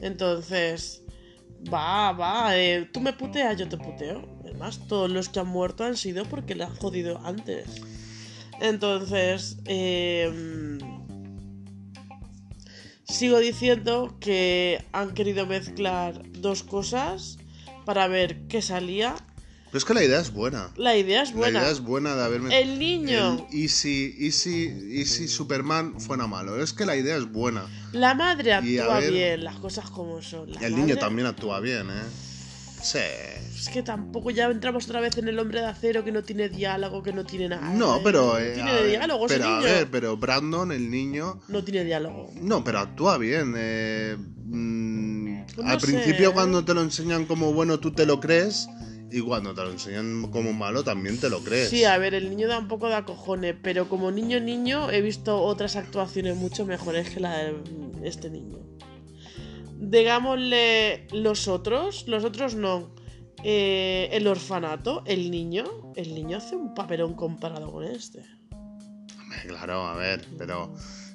Entonces, 0.00 1.02
va, 1.72 2.12
va, 2.12 2.56
eh, 2.56 2.88
tú 2.92 3.00
me 3.00 3.12
puteas, 3.12 3.56
yo 3.56 3.68
te 3.68 3.76
puteo. 3.76 4.28
Además, 4.42 4.80
todos 4.88 5.10
los 5.10 5.28
que 5.28 5.40
han 5.40 5.48
muerto 5.48 5.84
han 5.84 5.96
sido 5.96 6.24
porque 6.24 6.54
le 6.54 6.64
han 6.64 6.74
jodido 6.76 7.18
antes. 7.24 7.80
Entonces, 8.60 9.58
eh, 9.64 10.78
sigo 13.04 13.38
diciendo 13.38 14.16
que 14.20 14.84
han 14.92 15.14
querido 15.14 15.46
mezclar 15.46 16.22
dos 16.32 16.62
cosas 16.62 17.38
para 17.84 18.06
ver 18.08 18.46
qué 18.46 18.62
salía. 18.62 19.14
Pero 19.74 19.80
es 19.80 19.84
que 19.86 19.94
la 19.94 20.04
idea 20.04 20.20
es 20.20 20.32
buena. 20.32 20.70
La 20.76 20.96
idea 20.96 21.20
es 21.24 21.32
buena. 21.32 21.58
La 21.58 21.64
idea 21.64 21.72
es 21.72 21.80
buena 21.80 22.14
de 22.14 22.22
haberme... 22.22 22.60
El 22.62 22.78
niño. 22.78 23.44
El 23.50 23.60
Easy, 23.64 24.14
Easy, 24.20 24.72
Easy 24.92 25.26
Superman 25.26 26.00
fuera 26.00 26.28
malo. 26.28 26.62
Es 26.62 26.72
que 26.72 26.86
la 26.86 26.94
idea 26.94 27.16
es 27.16 27.24
buena. 27.32 27.66
La 27.90 28.14
madre 28.14 28.52
a 28.52 28.58
actúa 28.58 29.00
ver- 29.00 29.10
bien, 29.10 29.42
las 29.42 29.56
cosas 29.56 29.90
como 29.90 30.22
son. 30.22 30.52
La 30.52 30.60
el 30.64 30.76
niño 30.76 30.94
madre- 30.94 31.00
también 31.00 31.26
actúa 31.26 31.58
bien, 31.58 31.90
¿eh? 31.90 32.04
Sí. 32.84 32.98
Es 33.58 33.68
que 33.68 33.82
tampoco 33.82 34.30
ya 34.30 34.44
entramos 34.44 34.84
otra 34.84 35.00
vez 35.00 35.18
en 35.18 35.26
el 35.26 35.40
hombre 35.40 35.58
de 35.60 35.66
acero 35.66 36.04
que 36.04 36.12
no 36.12 36.22
tiene 36.22 36.48
diálogo, 36.48 37.02
que 37.02 37.12
no 37.12 37.24
tiene 37.24 37.48
nada. 37.48 37.68
No, 37.70 37.96
¿eh? 37.96 38.00
pero... 38.04 38.34
No 38.34 38.38
eh, 38.38 38.52
tiene 38.54 38.70
a 38.70 38.74
ver, 38.74 38.88
diálogo, 38.90 39.26
ese 39.26 39.34
pero 39.38 39.48
a 39.48 39.56
niño. 39.58 39.62
ver, 39.72 39.88
pero 39.90 40.16
Brandon, 40.16 40.70
el 40.70 40.88
niño... 40.88 41.40
No 41.48 41.64
tiene 41.64 41.82
diálogo. 41.84 42.30
No, 42.40 42.62
pero 42.62 42.78
actúa 42.78 43.18
bien. 43.18 43.54
eh, 43.56 44.16
mm, 44.18 45.46
Pues 45.56 45.66
al 45.66 45.74
no 45.74 45.80
sé, 45.80 45.86
principio 45.88 46.30
¿eh? 46.30 46.32
cuando 46.32 46.64
te 46.64 46.74
lo 46.74 46.82
enseñan 46.82 47.26
como 47.26 47.52
bueno 47.52 47.80
tú 47.80 47.90
te 47.90 48.06
lo 48.06 48.20
crees 48.20 48.68
y 49.14 49.20
cuando 49.20 49.54
te 49.54 49.62
lo 49.62 49.70
enseñan 49.70 50.28
como 50.32 50.52
malo 50.52 50.82
también 50.82 51.20
te 51.20 51.30
lo 51.30 51.38
crees. 51.38 51.70
Sí, 51.70 51.84
a 51.84 51.96
ver, 51.98 52.14
el 52.14 52.28
niño 52.30 52.48
da 52.48 52.58
un 52.58 52.66
poco 52.66 52.88
de 52.88 52.96
acojones, 52.96 53.54
pero 53.62 53.88
como 53.88 54.10
niño 54.10 54.40
niño 54.40 54.90
he 54.90 55.02
visto 55.02 55.40
otras 55.40 55.76
actuaciones 55.76 56.34
mucho 56.34 56.66
mejores 56.66 57.10
que 57.10 57.20
la 57.20 57.32
de 57.38 57.54
este 58.02 58.28
niño. 58.28 58.58
Digámosle 59.78 61.06
los 61.12 61.46
otros, 61.46 62.08
los 62.08 62.24
otros 62.24 62.56
no. 62.56 62.92
Eh, 63.44 64.08
el 64.10 64.26
orfanato, 64.26 65.04
el 65.06 65.30
niño, 65.30 65.92
el 65.94 66.12
niño 66.12 66.38
hace 66.38 66.56
un 66.56 66.74
papelón 66.74 67.14
comparado 67.14 67.70
con 67.70 67.84
este. 67.84 68.24
Claro, 69.46 69.86
a 69.86 69.94
ver, 69.94 70.26
pero 70.36 70.74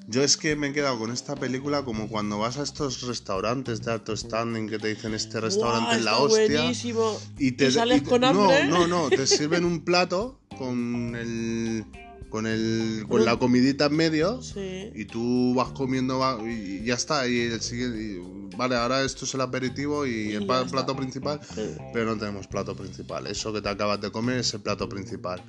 yo 0.10 0.24
es 0.24 0.38
que 0.38 0.56
me 0.56 0.68
he 0.70 0.74
quedado 0.74 0.98
con 0.98 1.12
esta 1.12 1.36
película 1.36 1.84
como 1.84 2.08
cuando 2.10 2.40
vas 2.40 2.58
a 2.58 2.64
estos 2.64 3.02
restaurantes 3.04 3.82
de 3.84 3.92
alto 3.92 4.16
standing 4.18 4.68
que 4.68 4.80
te 4.80 4.88
dicen 4.90 5.14
este 5.14 5.40
restaurante 5.40 5.98
es 5.98 6.04
la 6.04 6.18
hostia. 6.18 6.62
buenísimo. 6.62 7.20
Y 7.38 7.52
te 7.54 7.72
sales 7.72 8.00
y 8.00 8.02
te- 8.02 8.10
con 8.10 8.24
hambre. 8.24 8.66
No, 8.66 8.88
no, 8.88 9.04
no, 9.04 9.10
te 9.10 9.28
sirven 9.28 9.66
un 9.66 9.84
plato 9.86 10.40
con 10.58 11.16
el 11.16 11.86
con 12.30 12.46
el 12.46 13.06
con 13.08 13.26
la 13.26 13.38
comidita 13.38 13.86
en 13.86 13.96
medio 13.96 14.42
Sí. 14.44 14.92
y 14.94 15.06
tú 15.06 15.54
vas 15.56 15.70
comiendo 15.72 16.20
va- 16.20 16.38
y 16.48 16.84
ya 16.86 16.94
está 16.94 17.28
y 17.28 17.40
el 17.40 17.62
siguiente 17.62 18.00
y- 18.02 18.56
vale 18.56 18.76
ahora 18.76 19.04
esto 19.04 19.26
es 19.26 19.34
el 19.34 19.42
aperitivo 19.42 20.06
y, 20.06 20.12
Y 20.12 20.34
el 20.34 20.42
está. 20.44 20.64
plato 20.66 20.96
principal 20.96 21.40
Sí. 21.56 21.72
pero 21.94 22.14
no 22.14 22.18
tenemos 22.20 22.46
plato 22.46 22.76
principal 22.76 23.26
eso 23.26 23.52
que 23.54 23.62
te 23.62 23.70
acabas 23.70 24.00
de 24.02 24.12
comer 24.12 24.40
es 24.40 24.54
el 24.54 24.62
plato 24.62 24.88
principal 24.90 25.42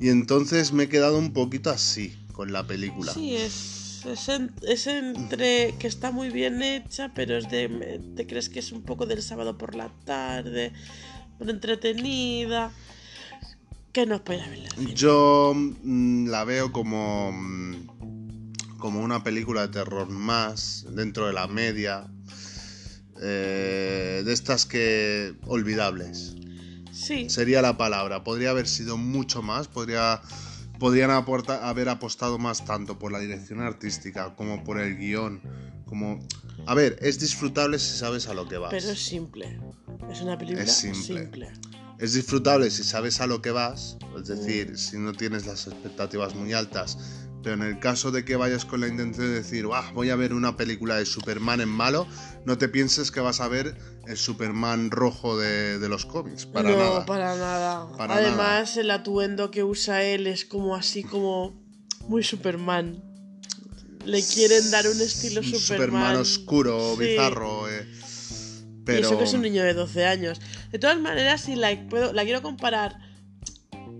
y 0.00 0.08
entonces 0.10 0.72
me 0.72 0.84
he 0.84 0.88
quedado 0.90 1.16
un 1.18 1.32
poquito 1.32 1.70
así 1.70 2.14
con 2.32 2.52
la 2.52 2.66
película 2.66 3.14
Sí, 3.14 3.34
es, 3.36 3.85
es, 4.12 4.28
en- 4.28 4.52
es 4.62 4.86
entre 4.86 5.74
que 5.78 5.86
está 5.86 6.10
muy 6.10 6.30
bien 6.30 6.62
hecha, 6.62 7.12
pero 7.14 7.36
es 7.36 7.50
de. 7.50 8.00
Te 8.16 8.26
crees 8.26 8.48
que 8.48 8.58
es 8.60 8.72
un 8.72 8.82
poco 8.82 9.06
del 9.06 9.22
sábado 9.22 9.56
por 9.58 9.74
la 9.74 9.88
tarde, 10.04 10.72
entretenida. 11.40 12.72
Que 13.92 14.04
no 14.06 14.16
espera 14.16 14.46
verla. 14.48 14.68
yo 14.94 15.54
mm, 15.54 16.28
la 16.28 16.44
veo 16.44 16.70
como 16.72 17.32
mm, 17.32 18.76
como 18.78 19.00
una 19.00 19.24
película 19.24 19.62
de 19.62 19.68
terror 19.68 20.08
más 20.08 20.84
dentro 20.90 21.26
de 21.26 21.32
la 21.32 21.46
media 21.46 22.06
eh, 23.22 24.22
de 24.24 24.32
estas 24.32 24.66
que 24.66 25.34
olvidables 25.46 26.34
Sí, 26.92 27.28
sería 27.30 27.60
la 27.62 27.76
palabra. 27.76 28.24
Podría 28.24 28.50
haber 28.50 28.66
sido 28.66 28.96
mucho 28.96 29.42
más, 29.42 29.68
podría, 29.68 30.20
podrían 30.78 31.10
aporta- 31.10 31.68
haber 31.68 31.88
apostado 31.88 32.38
más 32.38 32.64
tanto 32.64 32.98
por 32.98 33.12
la 33.12 33.18
dirección 33.20 33.60
artística 33.60 34.34
como 34.36 34.62
por 34.64 34.78
el 34.80 34.96
guion, 34.96 35.40
como 35.86 36.18
A 36.66 36.74
ver, 36.74 36.98
es 37.00 37.20
disfrutable 37.20 37.78
si 37.78 37.96
sabes 37.96 38.26
a 38.28 38.34
lo 38.34 38.48
que 38.48 38.56
vas. 38.58 38.70
Pero 38.72 38.90
es 38.90 39.04
simple. 39.04 39.60
Es 40.10 40.20
una 40.20 40.36
película 40.36 40.64
Es 40.64 40.72
simple. 40.72 41.20
simple. 41.22 41.52
Es 41.98 42.12
disfrutable 42.14 42.70
si 42.70 42.82
sabes 42.82 43.20
a 43.20 43.26
lo 43.26 43.40
que 43.40 43.50
vas, 43.52 43.96
es 44.18 44.26
decir, 44.26 44.76
si 44.76 44.98
no 44.98 45.12
tienes 45.12 45.46
las 45.46 45.66
expectativas 45.66 46.34
muy 46.34 46.52
altas. 46.52 46.98
Pero 47.46 47.62
en 47.62 47.62
el 47.62 47.78
caso 47.78 48.10
de 48.10 48.24
que 48.24 48.34
vayas 48.34 48.64
con 48.64 48.80
la 48.80 48.88
intención 48.88 49.28
de 49.28 49.34
decir, 49.34 49.66
"Buah, 49.66 49.92
voy 49.92 50.10
a 50.10 50.16
ver 50.16 50.34
una 50.34 50.56
película 50.56 50.96
de 50.96 51.06
Superman 51.06 51.60
en 51.60 51.68
malo, 51.68 52.08
no 52.44 52.58
te 52.58 52.68
pienses 52.68 53.12
que 53.12 53.20
vas 53.20 53.40
a 53.40 53.46
ver 53.46 53.76
el 54.08 54.16
Superman 54.16 54.90
rojo 54.90 55.38
de, 55.38 55.78
de 55.78 55.88
los 55.88 56.06
cómics. 56.06 56.44
Para 56.44 56.70
no, 56.70 56.76
nada. 56.76 57.06
para 57.06 57.36
nada. 57.36 57.88
Para 57.96 58.16
Además, 58.16 58.76
el 58.78 58.90
atuendo 58.90 59.52
que 59.52 59.62
usa 59.62 60.02
él 60.02 60.26
es 60.26 60.44
como 60.44 60.74
así 60.74 61.04
como 61.04 61.62
muy 62.08 62.24
Superman. 62.24 63.00
Le 64.04 64.24
quieren 64.24 64.68
dar 64.72 64.88
un 64.88 65.00
estilo 65.00 65.40
Superman. 65.44 65.60
Superman 65.60 66.16
oscuro, 66.16 66.96
Sí. 66.98 67.04
bizarro. 67.04 67.70
eh. 67.70 67.86
Y 68.88 68.90
eso 68.90 69.18
que 69.18 69.22
es 69.22 69.34
un 69.34 69.42
niño 69.42 69.62
de 69.62 69.72
12 69.72 70.04
años. 70.04 70.40
De 70.72 70.80
todas 70.80 70.98
maneras, 70.98 71.42
si 71.42 71.54
la, 71.54 71.70
puedo, 71.88 72.12
la 72.12 72.24
quiero 72.24 72.42
comparar, 72.42 72.98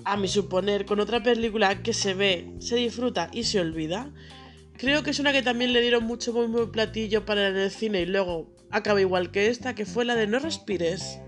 a 0.06 0.16
mi 0.16 0.28
suponer, 0.28 0.86
con 0.86 1.00
otra 1.00 1.20
película 1.20 1.82
que 1.82 1.92
se 1.92 2.14
ve, 2.14 2.54
se 2.60 2.76
disfruta 2.76 3.28
y 3.32 3.42
se 3.42 3.60
olvida, 3.60 4.12
creo 4.78 5.02
que 5.02 5.10
es 5.10 5.18
una 5.18 5.32
que 5.32 5.42
también 5.42 5.72
le 5.72 5.80
dieron 5.80 6.04
mucho 6.04 6.32
muy, 6.32 6.46
muy 6.46 6.68
platillo 6.68 7.26
para 7.26 7.48
el 7.48 7.70
cine 7.72 8.02
y 8.02 8.06
luego 8.06 8.54
acaba 8.70 9.00
igual 9.00 9.32
que 9.32 9.48
esta, 9.48 9.74
que 9.74 9.84
fue 9.84 10.04
la 10.04 10.14
de 10.14 10.28
No 10.28 10.38
Respires. 10.38 11.18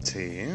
sí. 0.00 0.46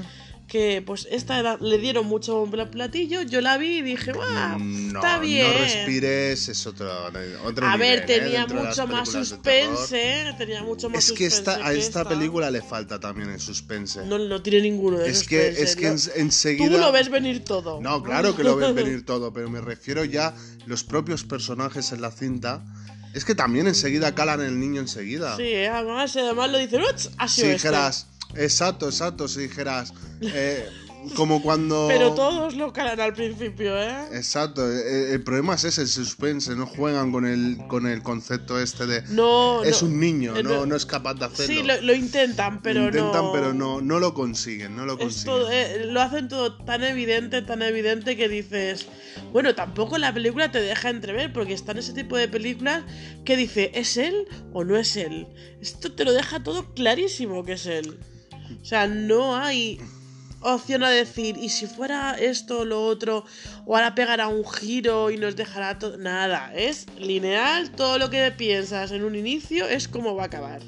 Que 0.49 0.81
pues 0.83 1.07
esta 1.11 1.37
era- 1.39 1.57
le 1.61 1.77
dieron 1.77 2.07
mucho 2.07 2.33
bombo 2.39 2.59
al 2.59 2.71
platillo, 2.71 3.21
yo 3.21 3.39
la 3.39 3.57
vi 3.59 3.77
y 3.77 3.81
dije, 3.83 4.11
¡guau! 4.13 4.57
Mm, 4.57 4.93
No, 4.93 4.99
está 4.99 5.19
bien. 5.19 5.45
no 5.53 5.59
respires, 5.59 6.49
es 6.49 6.65
otro, 6.65 6.91
otro 7.45 7.67
a 7.67 7.77
ver, 7.77 7.99
nivel, 7.99 7.99
¿eh? 7.99 8.19
tenía 8.21 8.39
dentro 8.39 8.57
de 8.57 8.63
las 8.63 8.77
mucho 8.79 8.87
más 8.91 9.09
suspense, 9.09 10.21
¿eh? 10.21 10.33
tenía 10.39 10.63
mucho 10.63 10.89
más 10.89 11.05
Es 11.05 11.11
que 11.11 11.29
suspense. 11.29 11.51
esta, 11.59 11.67
a 11.67 11.71
que 11.71 11.77
esta 11.79 12.09
película 12.09 12.49
le 12.49 12.61
falta 12.63 12.99
también 12.99 13.29
el 13.29 13.39
suspense. 13.39 14.03
No, 14.07 14.17
no 14.17 14.41
tiene 14.41 14.61
ninguno 14.61 14.97
de 14.97 15.09
es 15.11 15.27
que, 15.27 15.53
suspense, 15.53 15.63
es 15.63 15.75
que 15.75 15.85
no. 15.85 15.91
en- 16.15 16.21
enseguida. 16.25 16.71
Tú 16.71 16.77
lo 16.79 16.91
ves 16.91 17.09
venir 17.09 17.43
todo. 17.43 17.79
No, 17.79 18.01
claro 18.01 18.35
que 18.35 18.43
lo 18.43 18.55
ves 18.55 18.73
venir 18.73 19.05
todo, 19.05 19.31
pero 19.31 19.51
me 19.51 19.61
refiero 19.61 20.03
ya 20.03 20.33
los 20.65 20.83
propios 20.83 21.23
personajes 21.23 21.91
en 21.91 22.01
la 22.01 22.09
cinta. 22.11 22.63
Es 23.13 23.23
que 23.23 23.35
también 23.35 23.67
enseguida 23.67 24.15
calan 24.15 24.41
el 24.41 24.59
niño 24.59 24.81
enseguida. 24.81 25.37
Sí, 25.37 25.43
¿eh? 25.43 25.67
además, 25.67 26.15
además 26.15 26.49
lo 26.51 26.57
dicen, 26.57 26.81
"Uts, 26.81 27.11
ha 27.17 27.27
si 27.27 27.41
sido 27.41 27.47
este". 27.53 27.67
dijeras, 27.69 28.07
exacto, 28.35 28.87
exacto, 28.87 29.27
si 29.27 29.41
dijeras, 29.41 29.93
eh, 30.21 30.67
como 31.15 31.41
cuando... 31.41 31.85
Pero 31.89 32.13
todos 32.13 32.55
lo 32.55 32.73
calan 32.73 32.99
al 32.99 33.13
principio, 33.13 33.81
¿eh? 33.81 34.07
Exacto, 34.13 34.69
eh, 34.69 35.13
el 35.13 35.23
problema 35.23 35.55
es 35.55 35.63
ese, 35.63 35.81
el 35.81 35.87
suspense, 35.87 36.55
no 36.55 36.65
juegan 36.65 37.11
con 37.11 37.25
el, 37.25 37.57
con 37.67 37.87
el 37.87 38.03
concepto 38.03 38.59
este 38.59 38.85
de... 38.85 39.01
No, 39.09 39.63
es 39.63 39.81
no. 39.81 39.87
un 39.87 39.99
niño, 39.99 40.37
Eh, 40.37 40.43
no, 40.43 40.65
no 40.65 40.75
es 40.75 40.85
capaz 40.85 41.15
de 41.15 41.25
hacerlo. 41.25 41.53
Sí, 41.53 41.63
lo, 41.63 41.81
lo 41.81 41.93
intentan, 41.93 42.61
pero 42.61 42.81
Lo 42.81 42.87
intentan, 42.87 43.25
no. 43.25 43.31
pero 43.31 43.53
no, 43.53 43.81
no 43.81 43.99
lo 43.99 44.13
consiguen, 44.13 44.75
no 44.75 44.85
lo 44.85 44.97
consiguen. 44.97 45.25
todo, 45.25 45.51
eh, 45.51 45.85
lo 45.85 46.01
hacen 46.01 46.27
todo 46.27 46.57
tan 46.65 46.83
evidente, 46.83 47.41
tan 47.41 47.61
evidente 47.61 48.17
que 48.17 48.27
dices. 48.27 48.87
Bueno, 49.31 49.55
tampoco 49.55 49.97
la 49.97 50.13
película 50.13 50.51
te 50.51 50.61
deja 50.61 50.89
entrever, 50.89 51.31
porque 51.33 51.53
están 51.53 51.77
ese 51.77 51.93
tipo 51.93 52.17
de 52.17 52.27
películas 52.27 52.83
que 53.25 53.35
dice, 53.37 53.71
¿es 53.73 53.97
él 53.97 54.27
o 54.53 54.63
no 54.63 54.77
es 54.77 54.95
él? 54.97 55.27
Esto 55.61 55.91
te 55.93 56.03
lo 56.05 56.13
deja 56.13 56.43
todo 56.43 56.73
clarísimo 56.73 57.43
que 57.43 57.53
es 57.53 57.65
él. 57.65 57.99
O 58.61 58.65
sea, 58.65 58.87
no 58.87 59.35
hay 59.35 59.79
opción 60.41 60.83
a 60.83 60.89
decir, 60.89 61.37
y 61.37 61.49
si 61.49 61.67
fuera 61.67 62.13
esto 62.17 62.59
o 62.59 62.65
lo 62.65 62.83
otro, 62.85 63.25
o 63.65 63.75
ahora 63.75 63.93
pegará 63.95 64.27
un 64.29 64.47
giro 64.49 65.11
y 65.11 65.17
nos 65.17 65.35
dejará 65.35 65.77
todo. 65.79 65.97
Nada, 65.97 66.53
es 66.55 66.85
lineal, 66.97 67.71
todo 67.71 67.97
lo 67.99 68.09
que 68.09 68.31
piensas 68.31 68.91
en 68.91 69.03
un 69.03 69.15
inicio 69.15 69.67
es 69.67 69.87
como 69.87 70.15
va 70.15 70.23
a 70.23 70.25
acabar. 70.27 70.61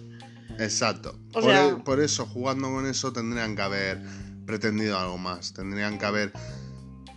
Exacto. 0.59 1.17
O 1.29 1.33
por, 1.41 1.43
sea- 1.43 1.67
e- 1.69 1.75
por 1.77 1.99
eso, 2.01 2.25
jugando 2.25 2.69
con 2.69 2.85
eso, 2.85 3.13
tendrían 3.13 3.55
que 3.55 3.61
haber 3.61 4.01
pretendido 4.45 4.97
algo 4.99 5.17
más. 5.17 5.53
Tendrían 5.53 5.97
que 5.97 6.05
haber 6.05 6.33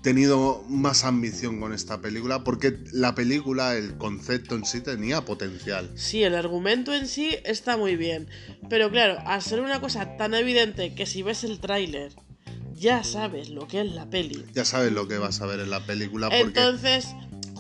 tenido 0.05 0.63
más 0.69 1.03
ambición 1.03 1.59
con 1.59 1.73
esta 1.73 2.03
película, 2.03 2.45
porque 2.45 2.79
la 2.93 3.15
película, 3.15 3.75
el 3.75 3.97
concepto 3.97 4.55
en 4.55 4.67
sí 4.67 4.83
tenía 4.83 5.25
potencial. 5.25 5.91
Sí, 5.97 6.23
el 6.23 6.35
argumento 6.35 6.95
en 6.95 7.09
sí 7.09 7.39
está 7.45 7.79
muy 7.79 7.97
bien. 7.97 8.29
Pero 8.69 8.91
claro, 8.91 9.17
al 9.27 9.41
ser 9.43 9.61
una 9.61 9.81
cosa 9.81 10.19
tan 10.19 10.35
evidente 10.35 10.95
que 10.95 11.07
si 11.07 11.23
ves 11.23 11.43
el 11.43 11.59
tráiler 11.59 12.13
ya 12.75 13.03
sabes 13.03 13.49
lo 13.49 13.67
que 13.67 13.81
es 13.81 13.93
la 13.93 14.11
peli. 14.11 14.45
Ya 14.53 14.65
sabes 14.65 14.93
lo 14.93 15.09
que 15.09 15.17
vas 15.17 15.41
a 15.41 15.47
ver 15.47 15.61
en 15.61 15.71
la 15.71 15.87
película, 15.87 16.29
porque 16.29 16.43
Entonces, 16.43 17.07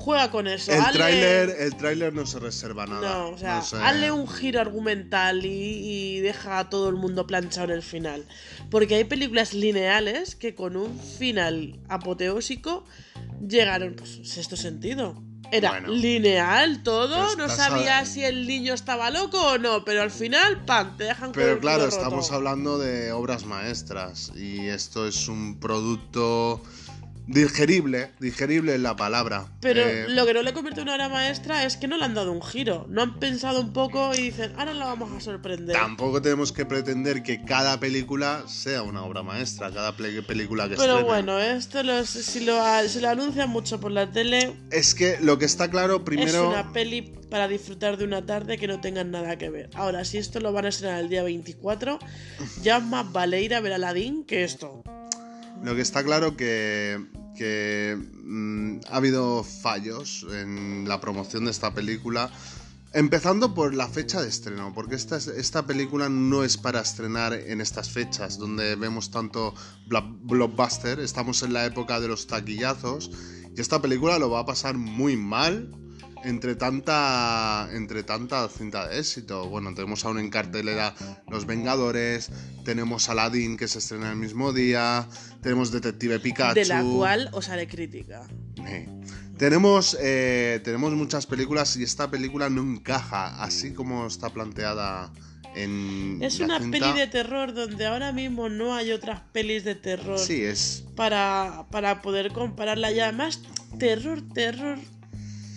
juega 0.05 0.31
con 0.31 0.47
eso. 0.47 0.71
el 0.73 0.81
hazle- 0.81 0.93
tráiler, 0.93 1.57
el 1.61 1.77
tráiler 1.77 2.13
no 2.13 2.27
se 2.27 2.39
reserva 2.39 2.87
nada. 2.87 3.01
No, 3.19 3.29
o 3.31 3.39
sea, 3.39 3.63
No 3.73 3.85
hazle 3.87 4.11
un 4.13 4.29
giro 4.29 4.61
argumental 4.61 5.45
y, 5.47 5.49
y 5.49 6.21
deja 6.21 6.59
a 6.59 6.69
todo 6.71 6.89
el 6.89 6.97
mundo 6.97 7.27
planchado 7.27 7.67
en 7.67 7.71
el 7.79 7.83
final. 7.83 8.25
Porque 8.71 8.97
hay 8.97 9.05
películas 9.05 9.55
lineales 9.55 10.37
que 10.37 10.55
con 10.55 10.77
un 10.77 10.99
final 11.01 11.79
apoteósico 11.89 12.85
llegaron, 13.47 13.95
pues, 13.95 14.21
sexto 14.25 14.57
sentido. 14.57 15.23
Era 15.53 15.71
Bueno. 15.71 15.89
lineal 15.93 16.83
todo, 16.83 17.37
no 17.37 17.45
estás 17.45 17.69
sabías 17.69 18.03
a- 18.03 18.07
si 18.13 18.25
el 18.25 18.47
niño 18.47 18.73
estaba 18.75 19.11
loco 19.11 19.41
o 19.41 19.59
no, 19.59 19.85
pero 19.85 20.03
al 20.03 20.11
final, 20.11 20.65
¡pam! 20.65 20.97
Te 20.97 21.05
dejan 21.05 21.27
con 21.27 21.33
Pero 21.35 21.53
el 21.53 21.59
claro, 21.61 21.85
roto. 21.85 21.97
estamos 21.97 22.33
hablando 22.33 22.79
de 22.79 23.13
obras 23.13 23.45
maestras 23.45 24.33
y 24.35 24.67
esto 24.67 25.07
es 25.07 25.29
un 25.29 25.61
producto 25.61 26.61
digerible, 27.27 28.13
digerible 28.21 28.75
es 28.75 28.81
la 28.81 28.97
palabra. 28.97 29.47
Pero 29.61 29.81
Eh, 29.81 30.07
lo 30.09 30.27
que 30.27 30.35
no 30.35 30.43
le 30.43 30.53
convierte 30.53 30.81
en 30.81 30.89
una 30.89 30.97
obra 30.97 31.09
maestra 31.09 31.65
es 31.65 31.77
que 31.77 31.89
no 31.89 31.97
le 31.97 32.05
han 32.05 32.15
dado 32.15 32.33
un 32.33 32.43
giro. 32.43 32.87
No 32.89 33.03
han 33.03 33.19
pensado 33.19 33.61
un 33.61 33.73
poco 33.73 34.15
y 34.15 34.23
dicen, 34.23 34.53
ahora 34.59 34.75
la 34.75 34.87
vamos 34.87 35.11
a 35.13 35.21
sorprender. 35.21 35.77
Tampoco 35.77 36.21
tenemos 36.21 36.53
que 36.53 36.67
pretender 36.67 37.23
que 37.23 37.45
cada 37.45 37.81
película 37.81 38.45
sea 38.47 38.83
una 38.83 39.03
obra 39.05 39.23
maestra, 39.23 39.71
cada 39.73 39.97
película 39.97 40.69
que 40.69 40.77
Pero 40.77 41.05
bueno, 41.05 41.41
esto 41.41 41.83
si, 42.05 42.45
lo, 42.45 42.63
si 42.89 43.01
lo 43.01 43.09
anuncian 43.09 43.49
mucho 43.49 43.81
por 43.81 43.91
la 43.91 44.11
tele, 44.11 44.55
Es 44.71 44.95
que 44.95 45.19
lo 45.21 45.39
que 45.39 45.45
está 45.45 45.71
claro, 45.71 45.97
es 45.97 46.03
primero, 46.03 46.51
una 46.51 46.73
peli 46.73 47.03
para 47.31 47.49
disfrutar 47.49 47.97
de 47.97 48.05
una 48.05 48.25
tarde 48.25 48.59
que 48.59 48.69
no 48.69 48.81
tengan 48.81 49.11
nada 49.11 49.37
que 49.37 49.51
ver. 49.51 49.71
Ahora, 49.75 50.05
si 50.05 50.19
esto 50.19 50.41
lo 50.41 50.53
van 50.53 50.67
a 50.67 50.69
estrenar 50.69 51.01
el 51.01 51.09
día 51.09 51.23
24, 51.23 51.99
ya 52.63 52.81
más 52.81 53.11
vale 53.13 53.43
ir 53.43 53.55
a 53.55 53.61
ver 53.61 53.73
Aladdin 53.73 54.25
que 54.25 54.45
esto. 54.45 54.85
Lo 55.65 55.75
que 55.75 55.81
está 55.81 56.05
claro 56.05 56.37
que, 56.37 57.05
que 57.37 57.97
mm, 58.23 58.81
ha 58.91 58.97
habido 58.97 59.43
fallos 59.43 60.27
en 60.31 60.85
la 60.89 61.01
promoción 61.01 61.47
de 61.47 61.51
esta 61.51 61.73
película. 61.75 62.31
Empezando 62.93 63.55
por 63.55 63.75
la 63.75 63.89
fecha 63.89 64.23
de 64.23 64.29
estreno, 64.29 64.73
porque 64.73 64.95
esta, 64.95 65.17
es- 65.17 65.27
esta 65.27 65.67
película 65.67 66.09
no 66.09 66.45
es 66.45 66.57
para 66.57 66.81
estrenar 66.81 67.33
en 67.33 67.61
estas 67.61 67.91
fechas, 67.91 68.39
donde 68.39 68.77
vemos 68.77 69.11
tanto 69.11 69.53
blockbuster, 69.89 71.01
estamos 71.01 71.43
en 71.43 71.55
la 71.55 71.65
época 71.65 71.99
de 71.99 72.07
los 72.09 72.27
taquillazos, 72.29 73.11
y 73.57 73.61
esta 73.61 73.81
película 73.83 74.19
lo 74.21 74.31
va 74.31 74.41
a 74.41 74.47
pasar 74.47 74.77
muy 74.77 75.17
mal 75.17 75.75
entre 76.25 76.55
tanta, 76.57 77.69
entre 77.73 78.03
tanta 78.03 78.49
cinta 78.49 78.89
de 78.89 78.99
éxito. 78.99 79.49
Bueno, 79.49 79.75
tenemos 79.75 80.05
aún 80.05 80.19
en 80.19 80.31
cartelera 80.31 80.95
Los 81.31 81.47
Vengadores, 81.47 82.31
tenemos 82.65 83.09
Aladdin 83.09 83.57
que 83.57 83.69
se 83.69 83.79
estrena 83.79 84.11
el 84.11 84.17
mismo 84.17 84.53
día, 84.53 85.07
tenemos 85.43 85.71
Detective 85.71 86.19
Pikachu. 86.21 86.55
De 86.55 86.65
la 86.67 86.83
cual 86.83 87.29
os 87.33 87.49
haré 87.49 87.67
crítica. 87.69 88.23
Eh, 88.67 88.89
Tenemos, 89.39 89.97
eh, 90.01 90.61
tenemos 90.63 90.93
muchas 90.93 91.27
películas 91.27 91.77
y 91.77 91.83
esta 91.83 92.09
película 92.11 92.49
no 92.49 92.63
encaja 92.63 93.43
así 93.43 93.73
como 93.73 94.07
está 94.07 94.31
planteada 94.31 95.13
en 95.57 96.19
Es 96.23 96.41
una 96.41 96.59
cinta. 96.61 96.79
peli 96.79 96.99
de 97.01 97.07
terror 97.09 97.53
donde 97.53 97.85
ahora 97.87 98.13
mismo 98.13 98.49
no 98.49 98.75
hay 98.75 98.93
otras 98.93 99.21
pelis 99.33 99.65
de 99.65 99.75
terror. 99.75 100.19
Sí, 100.19 100.43
es 100.43 100.85
para, 100.97 101.67
para 101.71 102.01
poder 102.01 102.33
compararla 102.33 102.93
y 102.93 103.01
además 103.01 103.41
terror, 103.79 104.23
terror 104.33 104.79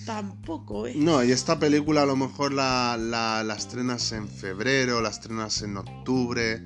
tampoco, 0.07 0.87
¿eh? 0.87 0.93
No, 0.95 1.23
y 1.23 1.31
esta 1.31 1.59
película 1.59 2.01
a 2.01 2.05
lo 2.07 2.15
mejor 2.15 2.51
la, 2.53 2.97
la, 2.99 3.43
la 3.43 3.53
estrenas 3.55 4.11
en 4.13 4.27
febrero, 4.27 5.01
la 5.01 5.09
estrenas 5.09 5.61
en 5.61 5.77
octubre. 5.77 6.61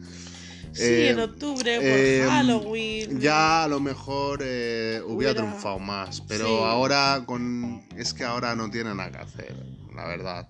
Sí, 0.73 0.83
Eh, 0.83 1.09
en 1.09 1.19
octubre, 1.19 1.75
por 1.75 1.83
eh, 1.83 2.25
Halloween. 2.29 3.19
Ya 3.19 3.65
a 3.65 3.67
lo 3.67 3.81
mejor 3.81 4.39
eh, 4.41 5.01
hubiera, 5.05 5.33
Hubiera- 5.33 5.33
triunfado 5.33 5.79
más, 5.79 6.21
pero 6.21 6.45
Sí. 6.45 6.53
ahora 6.63 7.23
con 7.25 7.83
es 7.97 8.13
que 8.13 8.23
ahora 8.23 8.55
no 8.55 8.69
tiene 8.71 8.95
nada 8.95 9.11
que 9.11 9.17
hacer, 9.17 9.53
la 9.93 10.05
verdad. 10.07 10.47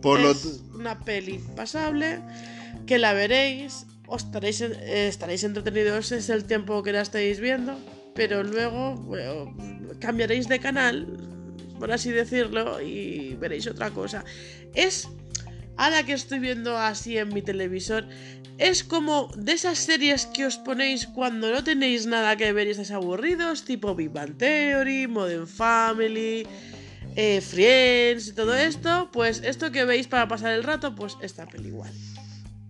Por 0.00 0.20
lo 0.20 0.30
es 0.30 0.60
una 0.74 1.00
peli 1.00 1.40
pasable 1.56 2.20
que 2.86 2.98
la 2.98 3.12
veréis, 3.12 3.86
os 4.06 4.24
estaréis, 4.24 4.60
estaréis 4.60 5.42
entretenidos 5.44 6.12
es 6.12 6.28
el 6.30 6.44
tiempo 6.44 6.82
que 6.84 6.92
la 6.92 7.00
estáis 7.02 7.40
viendo, 7.40 7.76
pero 8.14 8.42
luego 8.44 8.94
bueno, 8.94 9.52
cambiaréis 10.00 10.46
de 10.48 10.58
canal, 10.60 11.06
por 11.80 11.90
así 11.90 12.10
decirlo, 12.12 12.80
y 12.80 13.34
veréis 13.34 13.66
otra 13.66 13.90
cosa. 13.90 14.24
Es, 14.74 15.08
ahora 15.76 16.04
que 16.04 16.12
estoy 16.12 16.38
viendo 16.38 16.78
así 16.78 17.18
en 17.18 17.34
mi 17.34 17.42
televisor, 17.42 18.06
es 18.58 18.84
como 18.84 19.32
de 19.36 19.52
esas 19.52 19.78
series 19.78 20.26
que 20.26 20.44
os 20.44 20.58
ponéis 20.58 21.06
cuando 21.06 21.50
no 21.50 21.64
tenéis 21.64 22.06
nada 22.06 22.36
que 22.36 22.52
ver 22.52 22.68
y 22.68 22.70
estáis 22.70 22.90
aburridos, 22.92 23.64
tipo 23.64 23.94
Big 23.94 24.10
Bang 24.10 24.36
Theory, 24.36 25.08
Modern 25.08 25.48
Family. 25.48 26.46
eh, 27.16 27.40
Friends 27.40 28.28
y 28.28 28.32
todo 28.34 28.54
esto, 28.54 29.10
pues 29.12 29.42
esto 29.42 29.72
que 29.72 29.84
veis 29.84 30.06
para 30.06 30.28
pasar 30.28 30.52
el 30.52 30.62
rato, 30.62 30.94
pues 30.94 31.16
esta 31.22 31.46
peli. 31.46 31.72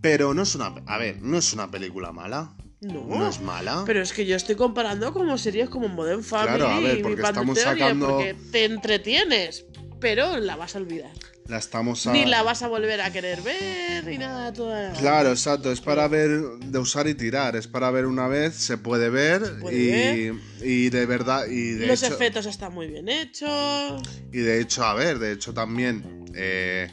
Pero 0.01 0.33
no 0.33 0.43
es 0.43 0.55
una. 0.55 0.75
A 0.87 0.99
ver, 0.99 1.21
no 1.21 1.37
es 1.37 1.53
una 1.53 1.71
película 1.71 2.13
mala. 2.13 2.55
No, 2.81 3.05
No 3.07 3.29
es 3.29 3.41
mala. 3.41 3.83
Pero 3.87 4.01
es 4.03 4.13
que 4.13 4.25
yo 4.25 4.37
estoy 4.37 4.55
comparando 4.57 5.13
como 5.13 5.37
series 5.37 5.69
como 5.69 5.89
Modern 5.89 6.25
Family 6.25 6.57
Claro, 6.57 6.69
a 6.69 6.81
ver, 6.81 6.99
y 6.99 7.03
porque 7.03 7.23
estamos 7.23 7.59
sacando- 7.59 8.09
porque 8.09 8.35
te 8.51 8.65
entretienes, 8.65 9.67
pero 10.01 10.39
la 10.39 10.57
vas 10.57 10.75
a 10.77 10.79
olvidar. 10.79 11.11
La 11.47 11.59
estamos 11.59 12.07
a... 12.07 12.13
Ni 12.13 12.25
la 12.27 12.43
vas 12.45 12.63
a 12.63 12.69
volver 12.69 13.01
a 13.01 13.11
querer 13.13 13.43
ver, 13.43 14.05
ni 14.07 14.19
nada, 14.19 14.53
toda... 14.53 14.93
Claro, 14.93 15.31
exacto. 15.31 15.73
Es 15.73 15.81
para 15.81 16.07
ver, 16.07 16.31
de 16.59 16.79
usar 16.79 17.09
y 17.09 17.15
tirar. 17.15 17.57
Es 17.57 17.67
para 17.67 17.91
ver 17.91 18.07
una 18.07 18.29
vez, 18.29 18.55
se 18.55 18.79
puede 18.79 19.11
ver. 19.11 19.59
puede 19.61 19.77
y, 19.77 20.31
ver. 20.31 20.35
y 20.65 20.91
de 20.91 21.07
verdad. 21.07 21.47
Y 21.49 21.73
de 21.73 21.89
Los 21.89 22.03
hecho, 22.05 22.15
efectos 22.15 22.47
están 22.47 22.73
muy 22.73 22.87
bien 22.87 23.09
hechos. 23.09 24.01
Y 24.33 24.39
de 24.39 24.61
hecho, 24.61 24.85
a 24.85 24.95
ver, 24.95 25.19
de 25.19 25.33
hecho 25.33 25.53
también. 25.53 26.25
eh, 26.37 26.89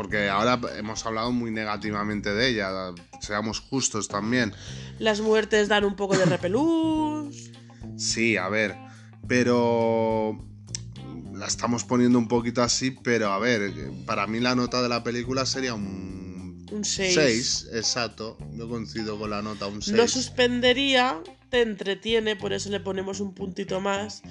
porque 0.00 0.30
ahora 0.30 0.58
hemos 0.78 1.04
hablado 1.04 1.30
muy 1.30 1.50
negativamente 1.50 2.32
de 2.32 2.48
ella. 2.48 2.70
Seamos 3.20 3.60
justos 3.60 4.08
también. 4.08 4.54
Las 4.98 5.20
muertes 5.20 5.68
dan 5.68 5.84
un 5.84 5.94
poco 5.94 6.16
de 6.16 6.24
repelús. 6.24 7.50
Sí, 7.98 8.38
a 8.38 8.48
ver. 8.48 8.78
Pero. 9.28 10.42
La 11.34 11.46
estamos 11.46 11.84
poniendo 11.84 12.18
un 12.18 12.28
poquito 12.28 12.62
así, 12.62 12.92
pero 12.92 13.30
a 13.30 13.38
ver, 13.38 13.74
para 14.06 14.26
mí 14.26 14.40
la 14.40 14.54
nota 14.54 14.80
de 14.80 14.88
la 14.88 15.04
película 15.04 15.44
sería 15.44 15.74
un 15.74 16.66
Un 16.72 16.82
6. 16.82 17.14
6, 17.14 17.68
exacto. 17.74 18.38
Yo 18.54 18.70
coincido 18.70 19.18
con 19.18 19.28
la 19.28 19.42
nota, 19.42 19.66
un 19.66 19.82
6. 19.82 19.94
No 19.98 20.08
suspendería, 20.08 21.20
te 21.50 21.60
entretiene, 21.60 22.36
por 22.36 22.54
eso 22.54 22.70
le 22.70 22.80
ponemos 22.80 23.20
un 23.20 23.34
puntito 23.34 23.82
más. 23.82 24.22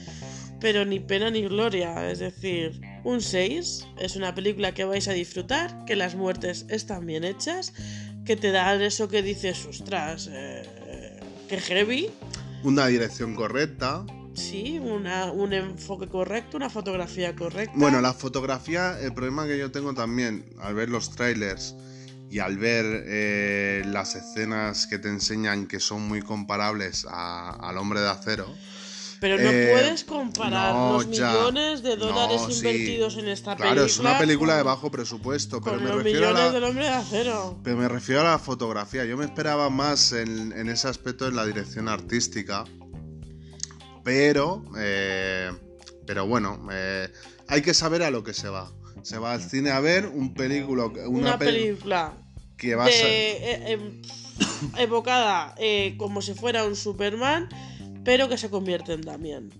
Pero 0.59 0.83
ni 0.83 0.99
pena 0.99 1.29
ni 1.29 1.43
gloria. 1.43 2.09
Es 2.09 2.17
decir, 2.17 2.81
un 3.03 3.21
6 3.21 3.85
es 3.99 4.15
una 4.15 4.33
película 4.35 4.73
que 4.73 4.83
vais 4.83 5.07
a 5.07 5.13
disfrutar, 5.13 5.85
que 5.85 5.95
las 5.95 6.15
muertes 6.15 6.65
están 6.69 7.05
bien 7.05 7.23
hechas, 7.23 7.73
que 8.25 8.35
te 8.35 8.51
dan 8.51 8.81
eso 8.81 9.07
que 9.07 9.21
dices, 9.23 9.65
ostras, 9.65 10.29
eh, 10.31 11.19
que 11.47 11.59
heavy. 11.59 12.09
Una 12.63 12.87
dirección 12.87 13.35
correcta. 13.35 14.05
Sí, 14.33 14.79
una, 14.79 15.31
un 15.31 15.53
enfoque 15.53 16.07
correcto, 16.07 16.55
una 16.57 16.69
fotografía 16.69 17.35
correcta. 17.35 17.73
Bueno, 17.75 17.99
la 17.99 18.13
fotografía, 18.13 18.97
el 19.01 19.13
problema 19.13 19.47
que 19.47 19.57
yo 19.57 19.71
tengo 19.71 19.93
también 19.93 20.45
al 20.61 20.75
ver 20.75 20.89
los 20.89 21.11
trailers 21.15 21.75
y 22.29 22.39
al 22.39 22.57
ver 22.57 22.85
eh, 23.07 23.81
las 23.87 24.15
escenas 24.15 24.85
que 24.87 24.99
te 24.99 25.09
enseñan 25.09 25.65
que 25.67 25.79
son 25.79 26.07
muy 26.07 26.21
comparables 26.21 27.05
a- 27.09 27.49
al 27.67 27.77
hombre 27.79 28.01
de 28.01 28.09
acero. 28.09 28.53
Pero 29.21 29.37
no 29.37 29.49
eh, 29.49 29.69
puedes 29.73 30.03
comparar 30.05 30.73
no, 30.73 30.93
los 30.93 31.11
ya. 31.11 31.27
millones 31.31 31.83
de 31.83 31.97
dólares 31.97 32.41
No, 32.41 32.49
sí. 32.51 32.57
invertidos 32.57 33.17
en 33.17 33.27
esta 33.27 33.51
película. 33.57 33.73
Claro, 33.73 33.85
es 33.85 33.99
una 33.99 34.17
película 34.17 34.55
de 34.55 34.63
bajo 34.63 34.89
presupuesto, 34.89 35.59
pero 35.61 35.75
Con 35.75 35.83
me 35.83 35.89
los 35.89 36.03
refiero 36.03 36.29
a 36.29 36.31
la, 36.33 36.51
del 36.51 36.63
hombre 36.63 36.85
de 36.85 36.91
acero. 36.91 37.59
pero 37.63 37.75
me 37.75 37.87
refiero 37.89 38.21
a 38.21 38.23
la 38.23 38.39
fotografía. 38.39 39.03
Yo 39.03 39.17
me 39.17 39.25
esperaba 39.25 39.69
más 39.69 40.13
en, 40.13 40.53
en 40.53 40.69
ese 40.69 40.87
aspecto 40.87 41.27
en 41.27 41.35
la 41.35 41.45
dirección 41.45 41.89
artística. 41.89 42.63
Pero, 44.03 44.63
eh, 44.77 45.51
pero 46.07 46.25
bueno, 46.25 46.67
eh, 46.71 47.09
hay 47.47 47.61
que 47.61 47.73
saber 47.73 48.03
a 48.03 48.11
lo 48.11 48.23
que 48.23 48.33
se 48.33 48.49
va. 48.49 48.71
Se 49.03 49.17
va 49.17 49.33
al 49.33 49.41
cine 49.41 49.71
a 49.71 49.79
ver 49.79 50.07
un 50.07 50.33
película, 50.33 50.85
una, 50.85 51.07
Una, 51.07 51.35
pel- 51.35 51.45
película 51.45 52.13
que 52.57 52.75
va 52.75 52.85
a 52.85 52.87
ser... 52.87 53.05
eh, 53.05 53.71
em, 53.73 54.01
evocada 54.77 55.55
eh, 55.57 55.95
como 55.97 56.21
si 56.21 56.33
fuera 56.33 56.63
un 56.65 56.75
Superman, 56.75 57.49
pero 58.09 58.27
que 58.27 58.39
se 58.39 58.49
convierte 58.49 58.93
en 58.93 59.01
Damian. 59.01 59.51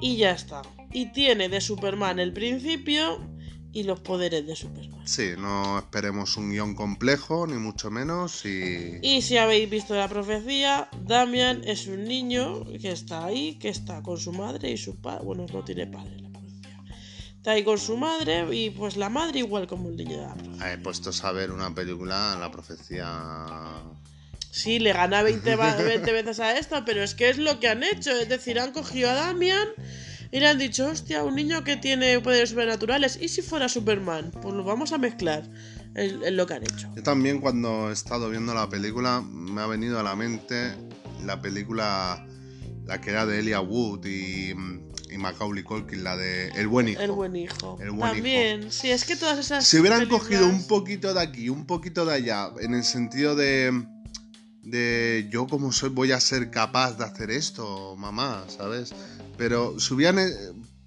Y 0.00 0.16
ya 0.16 0.32
está. 0.32 0.62
Y 0.92 1.12
tiene 1.12 1.48
de 1.48 1.60
Superman 1.60 2.18
el 2.18 2.32
principio 2.32 3.24
y 3.72 3.84
los 3.84 4.00
poderes 4.00 4.44
de 4.48 4.56
Superman. 4.56 5.06
Sí, 5.06 5.34
no 5.38 5.78
esperemos 5.78 6.36
un 6.36 6.50
guion 6.50 6.74
complejo, 6.74 7.46
ni 7.46 7.54
mucho 7.54 7.88
menos. 7.92 8.44
Y, 8.44 8.98
Y 9.00 9.22
si 9.22 9.36
habéis 9.36 9.70
visto 9.70 9.94
la 9.94 10.08
profecía, 10.08 10.88
Damian 11.06 11.62
es 11.62 11.86
un 11.86 12.02
niño 12.02 12.64
que 12.82 12.90
está 12.90 13.24
ahí, 13.24 13.60
que 13.60 13.68
está 13.68 14.02
con 14.02 14.18
su 14.18 14.32
madre 14.32 14.72
y 14.72 14.76
su 14.76 15.00
padre. 15.00 15.24
Bueno, 15.24 15.46
no 15.52 15.62
tiene 15.62 15.86
padre 15.86 16.20
la 16.20 16.30
profecía. 16.30 16.84
Está 17.36 17.52
ahí 17.52 17.62
con 17.62 17.78
su 17.78 17.96
madre 17.96 18.56
y 18.56 18.70
pues 18.70 18.96
la 18.96 19.08
madre 19.08 19.38
igual 19.38 19.68
como 19.68 19.88
el 19.88 19.96
niño 19.96 20.16
de 20.16 20.26
la 20.26 20.34
profecía. 20.34 20.72
he 20.72 20.78
puesto 20.78 21.10
a 21.22 21.30
ver 21.30 21.52
una 21.52 21.72
película, 21.72 22.36
La 22.40 22.50
Profecía. 22.50 23.06
Sí, 24.50 24.78
le 24.78 24.92
gana 24.92 25.22
20, 25.22 25.56
va- 25.56 25.74
20 25.82 26.12
veces 26.12 26.40
a 26.40 26.58
esta, 26.58 26.84
pero 26.84 27.02
es 27.02 27.14
que 27.14 27.28
es 27.30 27.38
lo 27.38 27.60
que 27.60 27.68
han 27.68 27.82
hecho. 27.82 28.10
Es 28.12 28.28
decir, 28.28 28.58
han 28.58 28.72
cogido 28.72 29.10
a 29.10 29.14
Damian 29.14 29.68
y 30.30 30.40
le 30.40 30.46
han 30.48 30.58
dicho, 30.58 30.86
hostia, 30.88 31.22
un 31.24 31.34
niño 31.36 31.64
que 31.64 31.76
tiene 31.76 32.20
poderes 32.20 32.50
sobrenaturales. 32.50 33.18
¿Y 33.20 33.28
si 33.28 33.42
fuera 33.42 33.68
Superman? 33.68 34.30
Pues 34.42 34.54
lo 34.54 34.64
vamos 34.64 34.92
a 34.92 34.98
mezclar. 34.98 35.48
Es, 35.94 36.12
es 36.24 36.32
lo 36.32 36.46
que 36.46 36.54
han 36.54 36.62
hecho. 36.62 36.90
Yo 36.94 37.02
también, 37.02 37.40
cuando 37.40 37.90
he 37.90 37.92
estado 37.92 38.28
viendo 38.30 38.52
la 38.54 38.68
película, 38.68 39.20
me 39.22 39.60
ha 39.62 39.66
venido 39.66 39.98
a 39.98 40.02
la 40.02 40.14
mente 40.16 40.74
la 41.24 41.40
película, 41.40 42.26
la 42.86 43.00
que 43.00 43.10
era 43.10 43.26
de 43.26 43.40
Elia 43.40 43.60
Wood 43.60 44.04
y, 44.06 44.50
y 45.10 45.18
Macaulay 45.18 45.62
Culkin, 45.64 46.04
la 46.04 46.16
de 46.16 46.48
El 46.50 46.68
Buen 46.68 46.88
Hijo. 46.88 47.00
El 47.00 47.10
buen 47.12 47.34
hijo. 47.36 47.78
El 47.80 47.90
buen 47.90 48.12
También, 48.12 48.70
sí, 48.70 48.90
es 48.90 49.04
que 49.04 49.16
todas 49.16 49.38
esas. 49.38 49.66
Si 49.66 49.78
hubieran 49.78 50.00
películas- 50.00 50.22
cogido 50.22 50.46
un 50.46 50.66
poquito 50.66 51.12
de 51.14 51.20
aquí, 51.22 51.48
un 51.48 51.66
poquito 51.66 52.04
de 52.06 52.14
allá, 52.14 52.50
en 52.60 52.74
el 52.74 52.84
sentido 52.84 53.34
de, 53.34 53.84
de 54.70 55.28
yo 55.30 55.46
como 55.46 55.72
soy 55.72 55.90
voy 55.90 56.12
a 56.12 56.20
ser 56.20 56.50
capaz 56.50 56.98
de 56.98 57.04
hacer 57.04 57.30
esto, 57.30 57.96
mamá, 57.96 58.44
¿sabes? 58.48 58.92
Pero 59.36 59.78
si 59.80 59.94
hubieran 59.94 60.18
eh, 60.18 60.30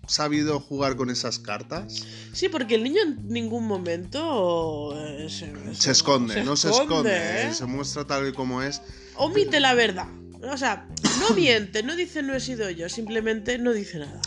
sabido 0.08 0.60
jugar 0.60 0.96
con 0.96 1.10
esas 1.10 1.40
cartas, 1.40 2.04
Sí, 2.34 2.48
porque 2.48 2.76
el 2.76 2.84
niño 2.84 3.02
en 3.02 3.28
ningún 3.28 3.68
momento. 3.68 4.94
eh, 4.98 5.28
se, 5.30 5.54
se 5.76 5.92
esconde, 5.92 6.44
no 6.44 6.56
se 6.56 6.70
esconde, 6.70 7.48
¿eh? 7.48 7.54
se 7.54 7.66
muestra 7.66 8.06
tal 8.06 8.28
y 8.28 8.34
como 8.34 8.62
es. 8.62 8.82
Omite 9.16 9.60
la 9.60 9.74
verdad. 9.74 10.08
O 10.52 10.58
sea, 10.58 10.88
no 11.20 11.36
miente, 11.36 11.84
no 11.84 11.96
dice 11.96 12.24
no 12.24 12.34
he 12.34 12.40
sido 12.40 12.70
yo, 12.70 12.90
simplemente 12.90 13.58
no 13.58 13.74
dice 13.74 14.00
nada. 14.00 14.22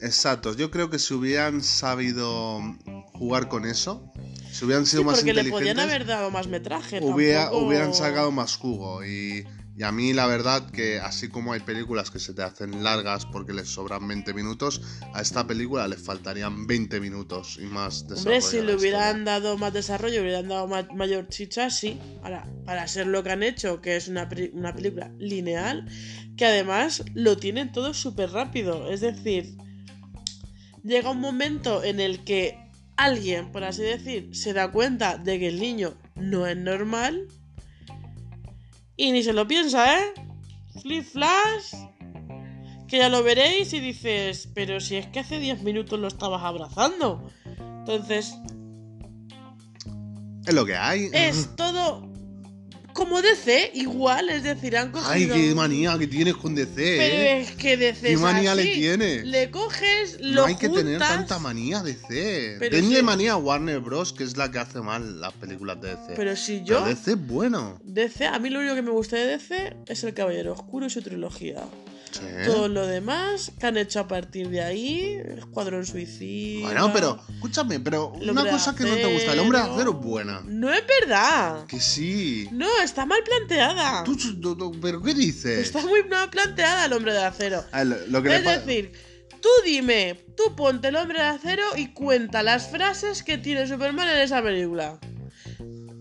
Exacto, 0.00 0.54
yo 0.56 0.70
creo 0.70 0.90
que 0.90 0.98
si 0.98 1.14
hubieran 1.14 1.62
sabido 1.62 2.60
jugar 3.12 3.48
con 3.48 3.64
eso, 3.66 4.10
si 4.58 4.64
hubieran 4.64 4.86
sido 4.86 5.02
Sí, 5.02 5.06
más 5.06 5.16
porque 5.16 5.32
le 5.32 5.40
inteligentes, 5.42 5.74
podían 5.74 5.78
haber 5.80 6.06
dado 6.06 6.30
más 6.30 6.46
metraje. 6.48 7.00
hubiera- 7.02 7.44
tampoco- 7.44 7.66
hubieran 7.66 7.94
sacado 7.94 8.30
más 8.32 8.56
jugo. 8.56 9.04
Y, 9.04 9.44
y 9.76 9.82
a 9.84 9.92
mí 9.92 10.12
la 10.12 10.26
verdad 10.26 10.68
que 10.70 10.98
así 10.98 11.28
como 11.28 11.52
hay 11.52 11.60
películas 11.60 12.10
que 12.10 12.18
se 12.18 12.34
te 12.34 12.42
hacen 12.42 12.82
largas 12.82 13.24
porque 13.26 13.52
les 13.52 13.68
sobran 13.68 14.08
20 14.08 14.34
minutos, 14.34 14.80
a 15.14 15.20
esta 15.22 15.46
película 15.46 15.86
les 15.86 16.02
faltarían 16.02 16.66
20 16.66 16.98
minutos 16.98 17.58
y 17.62 17.66
más 17.66 18.02
Hombre, 18.02 18.16
desarrollo 18.40 18.40
si 18.50 18.58
a 18.58 18.62
le 18.62 18.74
hubieran 18.74 19.24
dado 19.24 19.56
más 19.56 19.72
desarrollo, 19.72 20.20
hubieran 20.20 20.48
dado 20.48 20.66
ma- 20.66 20.88
mayor 20.94 21.28
chicha, 21.28 21.70
sí. 21.70 22.00
Ahora, 22.24 22.44
para 22.64 22.88
ser 22.88 23.06
lo 23.06 23.22
que 23.22 23.30
han 23.30 23.44
hecho, 23.44 23.80
que 23.80 23.94
es 23.94 24.08
una, 24.08 24.28
una 24.52 24.74
película 24.74 25.12
lineal, 25.20 25.86
que 26.36 26.44
además 26.46 27.04
lo 27.14 27.36
tienen 27.36 27.70
todo 27.70 27.94
súper 27.94 28.30
rápido. 28.32 28.90
Es 28.90 29.00
decir, 29.00 29.56
llega 30.82 31.10
un 31.10 31.20
momento 31.20 31.84
en 31.84 32.00
el 32.00 32.24
que 32.24 32.58
alguien, 32.98 33.50
por 33.52 33.64
así 33.64 33.82
decir, 33.82 34.34
se 34.34 34.52
da 34.52 34.70
cuenta 34.70 35.16
de 35.16 35.38
que 35.38 35.48
el 35.48 35.58
niño 35.60 35.96
no 36.16 36.46
es 36.46 36.56
normal 36.56 37.26
y 38.96 39.12
ni 39.12 39.22
se 39.22 39.32
lo 39.32 39.46
piensa, 39.48 39.98
¿eh? 39.98 40.12
Flip 40.82 41.04
flash. 41.04 41.74
Que 42.88 42.98
ya 42.98 43.08
lo 43.08 43.22
veréis 43.22 43.72
y 43.74 43.80
dices, 43.80 44.48
pero 44.54 44.80
si 44.80 44.96
es 44.96 45.06
que 45.06 45.20
hace 45.20 45.38
10 45.38 45.62
minutos 45.62 46.00
lo 46.00 46.08
estabas 46.08 46.42
abrazando. 46.42 47.30
Entonces, 47.46 48.34
Es 50.46 50.54
lo 50.54 50.64
que 50.64 50.74
hay. 50.76 51.10
es 51.12 51.54
todo 51.54 52.07
como 52.98 53.22
DC, 53.22 53.70
igual, 53.74 54.28
es 54.28 54.42
decir, 54.42 54.76
han 54.76 54.90
cogido... 54.90 55.08
Ay, 55.08 55.28
qué 55.28 55.54
manía 55.54 55.96
que 55.96 56.08
tienes 56.08 56.34
con 56.34 56.56
DC, 56.56 56.74
Pero 56.74 57.16
¿eh? 57.16 57.40
es 57.42 57.52
que 57.52 57.76
DC 57.76 58.00
¿Qué 58.00 58.12
es 58.14 58.20
manía 58.20 58.56
le 58.56 58.64
tienes? 58.74 59.24
Le 59.24 59.52
coges, 59.52 60.20
lo 60.20 60.42
No 60.42 60.46
hay 60.46 60.56
que 60.56 60.68
tener 60.68 60.98
tanta 60.98 61.38
manía 61.38 61.80
DC. 61.80 62.56
Pero 62.58 62.76
si- 62.76 63.02
manía 63.04 63.32
a 63.34 63.36
Warner 63.36 63.78
Bros, 63.78 64.12
que 64.12 64.24
es 64.24 64.36
la 64.36 64.50
que 64.50 64.58
hace 64.58 64.80
mal 64.80 65.20
las 65.20 65.32
películas 65.34 65.80
de 65.80 65.90
DC. 65.90 66.14
Pero 66.16 66.34
si 66.34 66.54
Pero 66.66 66.80
yo... 66.80 66.84
DC 66.86 67.12
es 67.12 67.26
bueno. 67.26 67.78
DC, 67.84 68.26
a 68.26 68.38
mí 68.40 68.50
lo 68.50 68.58
único 68.58 68.74
que 68.74 68.82
me 68.82 68.90
gusta 68.90 69.14
de 69.14 69.26
DC 69.26 69.76
es 69.86 70.02
el 70.02 70.12
Caballero 70.12 70.54
Oscuro 70.54 70.86
y 70.86 70.90
su 70.90 71.00
trilogía. 71.00 71.62
Sí. 72.10 72.20
Todo 72.46 72.68
lo 72.68 72.86
demás 72.86 73.52
que 73.58 73.66
han 73.66 73.76
hecho 73.76 74.00
a 74.00 74.08
partir 74.08 74.48
de 74.48 74.60
ahí, 74.62 75.20
Escuadrón 75.36 75.84
Suicida... 75.86 76.66
Bueno, 76.66 76.90
pero, 76.92 77.20
escúchame, 77.34 77.80
pero 77.80 78.08
una 78.08 78.48
cosa 78.48 78.74
que 78.74 78.84
no 78.84 78.94
te 78.94 79.12
gusta, 79.12 79.32
el 79.32 79.38
hombre 79.40 79.58
de 79.58 79.64
acero 79.64 79.90
es 79.92 79.96
buena. 80.06 80.42
No 80.46 80.72
es 80.72 80.82
verdad. 81.02 81.66
Que 81.66 81.80
sí. 81.80 82.48
No, 82.52 82.66
está 82.82 83.04
mal 83.06 83.20
planteada. 83.24 84.04
Tú, 84.04 84.16
tú- 84.16 84.56
tú- 84.56 84.78
¿Pero 84.80 85.02
qué 85.02 85.14
dices? 85.14 85.58
Está 85.58 85.80
muy 85.86 86.04
mal 86.04 86.30
planteada 86.30 86.86
el 86.86 86.92
hombre 86.92 87.12
de 87.12 87.24
acero. 87.24 87.64
A 87.72 87.78
ver, 87.78 87.86
lo, 87.86 88.06
lo 88.06 88.22
que 88.22 88.28
le 88.30 88.36
Es 88.36 88.44
decir, 88.44 88.92
tú 89.40 89.48
dime, 89.64 90.24
tú 90.36 90.54
ponte 90.56 90.88
el 90.88 90.96
hombre 90.96 91.18
de 91.18 91.26
acero 91.26 91.62
y 91.76 91.88
cuenta 91.88 92.42
las 92.42 92.68
frases 92.70 93.22
que 93.22 93.38
tiene 93.38 93.66
Superman 93.68 94.08
en 94.08 94.18
esa 94.18 94.42
película. 94.42 94.98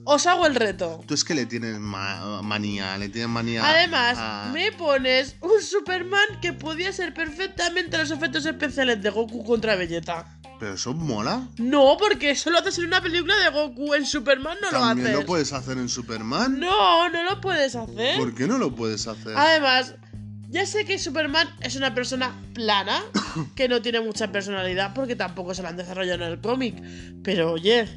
Os 0.09 0.25
hago 0.25 0.45
el 0.47 0.55
reto. 0.55 1.03
Tú 1.05 1.13
es 1.13 1.23
que 1.23 1.35
le 1.35 1.45
tienes 1.45 1.79
ma- 1.79 2.41
manía, 2.41 2.97
le 2.97 3.09
tienes 3.09 3.29
manía. 3.29 3.67
Además, 3.67 4.17
a- 4.17 4.49
me 4.53 4.71
pones 4.71 5.35
un 5.41 5.61
Superman 5.61 6.39
que 6.41 6.53
podía 6.53 6.91
ser 6.93 7.13
perfectamente 7.13 7.97
los 7.97 8.11
efectos 8.11 8.45
especiales 8.45 9.01
de 9.01 9.09
Goku 9.09 9.43
contra 9.43 9.75
Vegeta. 9.75 10.33
Pero 10.59 10.73
eso 10.73 10.93
mola. 10.93 11.47
No, 11.57 11.97
porque 11.99 12.31
eso 12.31 12.49
lo 12.49 12.57
haces 12.59 12.79
en 12.79 12.85
una 12.85 13.01
película 13.01 13.35
de 13.37 13.49
Goku. 13.49 13.93
En 13.93 14.05
Superman 14.05 14.57
no 14.61 14.71
lo 14.71 14.79
También 14.79 15.07
haces. 15.09 15.19
lo 15.19 15.25
puedes 15.25 15.53
hacer 15.53 15.77
en 15.77 15.87
Superman. 15.89 16.59
No, 16.59 17.09
no 17.09 17.23
lo 17.23 17.39
puedes 17.41 17.75
hacer. 17.75 18.17
¿Por 18.17 18.33
qué 18.33 18.47
no 18.47 18.57
lo 18.57 18.73
puedes 18.73 19.05
hacer? 19.07 19.33
Además, 19.35 19.93
ya 20.49 20.65
sé 20.65 20.85
que 20.85 20.97
Superman 20.97 21.47
es 21.59 21.75
una 21.75 21.93
persona 21.93 22.33
plana, 22.53 23.03
que 23.55 23.67
no 23.67 23.81
tiene 23.83 23.99
mucha 23.99 24.31
personalidad, 24.31 24.93
porque 24.95 25.15
tampoco 25.15 25.53
se 25.53 25.61
la 25.61 25.69
han 25.69 25.77
desarrollado 25.77 26.23
en 26.25 26.31
el 26.31 26.41
cómic. 26.41 26.75
Pero 27.23 27.51
oye, 27.51 27.87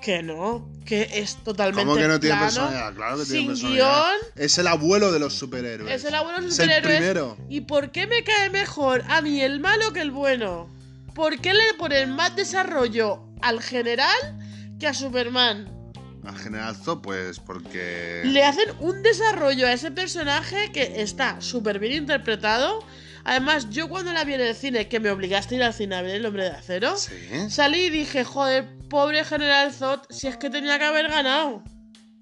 que 0.00 0.22
no, 0.22 0.68
que 0.84 1.08
es 1.14 1.36
totalmente 1.44 1.82
¿Cómo 1.84 1.96
que 1.96 2.08
no 2.08 2.18
tiene 2.20 2.36
plano, 2.36 2.46
personalidad? 2.46 2.94
Claro 2.94 3.18
que 3.18 3.24
tiene 3.24 3.38
sin 3.40 3.46
personalidad. 3.48 4.04
guion. 4.20 4.32
Es 4.44 4.58
el 4.58 4.66
abuelo 4.66 5.12
de 5.12 5.18
los 5.18 5.34
superhéroes. 5.34 5.92
Es 5.94 6.04
el 6.04 6.14
abuelo 6.14 6.38
de 6.38 6.44
los 6.46 6.52
Es 6.52 6.56
superhéroes. 6.64 6.92
el 6.94 6.98
primero. 6.98 7.36
¿Y 7.48 7.60
por 7.62 7.90
qué 7.92 8.06
me 8.06 8.22
cae 8.24 8.50
mejor 8.50 9.02
a 9.08 9.20
mí 9.22 9.40
el 9.40 9.60
malo 9.60 9.92
que 9.92 10.00
el 10.00 10.10
bueno? 10.10 10.68
¿Por 11.14 11.38
qué 11.40 11.52
le 11.54 11.74
ponen 11.78 12.10
más 12.10 12.34
desarrollo 12.36 13.22
al 13.42 13.60
general 13.62 14.16
que 14.78 14.86
a 14.86 14.94
Superman? 14.94 15.68
Al 16.24 16.36
general 16.38 16.76
Zod, 16.76 17.00
pues 17.00 17.40
porque. 17.40 18.22
Le 18.24 18.44
hacen 18.44 18.68
un 18.80 19.02
desarrollo 19.02 19.66
a 19.66 19.72
ese 19.72 19.90
personaje 19.90 20.70
que 20.72 21.00
está 21.02 21.40
súper 21.40 21.78
bien 21.78 21.94
interpretado. 21.94 22.84
Además, 23.24 23.68
yo 23.70 23.88
cuando 23.88 24.12
la 24.12 24.24
vi 24.24 24.34
en 24.34 24.40
el 24.40 24.54
cine, 24.54 24.88
que 24.88 24.98
me 25.00 25.10
obligaste 25.10 25.54
a 25.54 25.58
ir 25.58 25.64
al 25.64 25.74
cine 25.74 25.94
a 25.96 26.02
ver 26.02 26.14
El 26.16 26.26
Hombre 26.26 26.44
de 26.44 26.50
Acero, 26.50 26.96
Sí. 26.96 27.12
salí 27.50 27.84
y 27.84 27.90
dije, 27.90 28.24
joder, 28.24 28.66
pobre 28.90 29.24
General 29.24 29.72
Zod, 29.72 30.00
si 30.10 30.26
es 30.26 30.36
que 30.36 30.50
tenía 30.50 30.78
que 30.78 30.84
haber 30.84 31.08
ganado. 31.08 31.64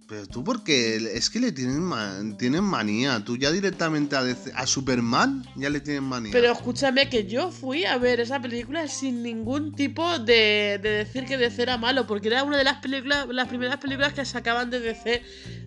Pero 0.09 0.27
tú, 0.27 0.43
porque 0.43 0.97
es 0.97 1.29
que 1.29 1.39
le 1.39 1.53
tienen, 1.53 2.39
tienen 2.39 2.65
manía. 2.65 3.23
Tú 3.23 3.37
ya 3.37 3.51
directamente 3.51 4.17
a, 4.17 4.23
DC 4.23 4.53
a 4.55 4.67
Superman 4.67 5.45
ya 5.55 5.69
le 5.69 5.81
tienen 5.81 6.05
manía. 6.05 6.33
Pero 6.33 6.51
escúchame 6.51 7.11
que 7.11 7.27
yo 7.27 7.51
fui 7.51 7.85
a 7.85 7.99
ver 7.99 8.21
esa 8.21 8.41
película 8.41 8.89
sin 8.89 9.23
ningún 9.23 9.75
tipo 9.75 10.19
de, 10.19 10.81
de 10.83 10.91
decir 11.05 11.27
que 11.27 11.37
DC 11.37 11.61
era 11.61 11.77
malo, 11.77 12.07
porque 12.07 12.29
era 12.29 12.43
una 12.43 12.57
de 12.57 12.65
las 12.65 12.79
películas, 12.81 13.27
las 13.29 13.49
primeras 13.49 13.77
películas 13.79 14.15
que 14.15 14.25
sacaban 14.25 14.71
de 14.71 14.81
DC 14.81 15.23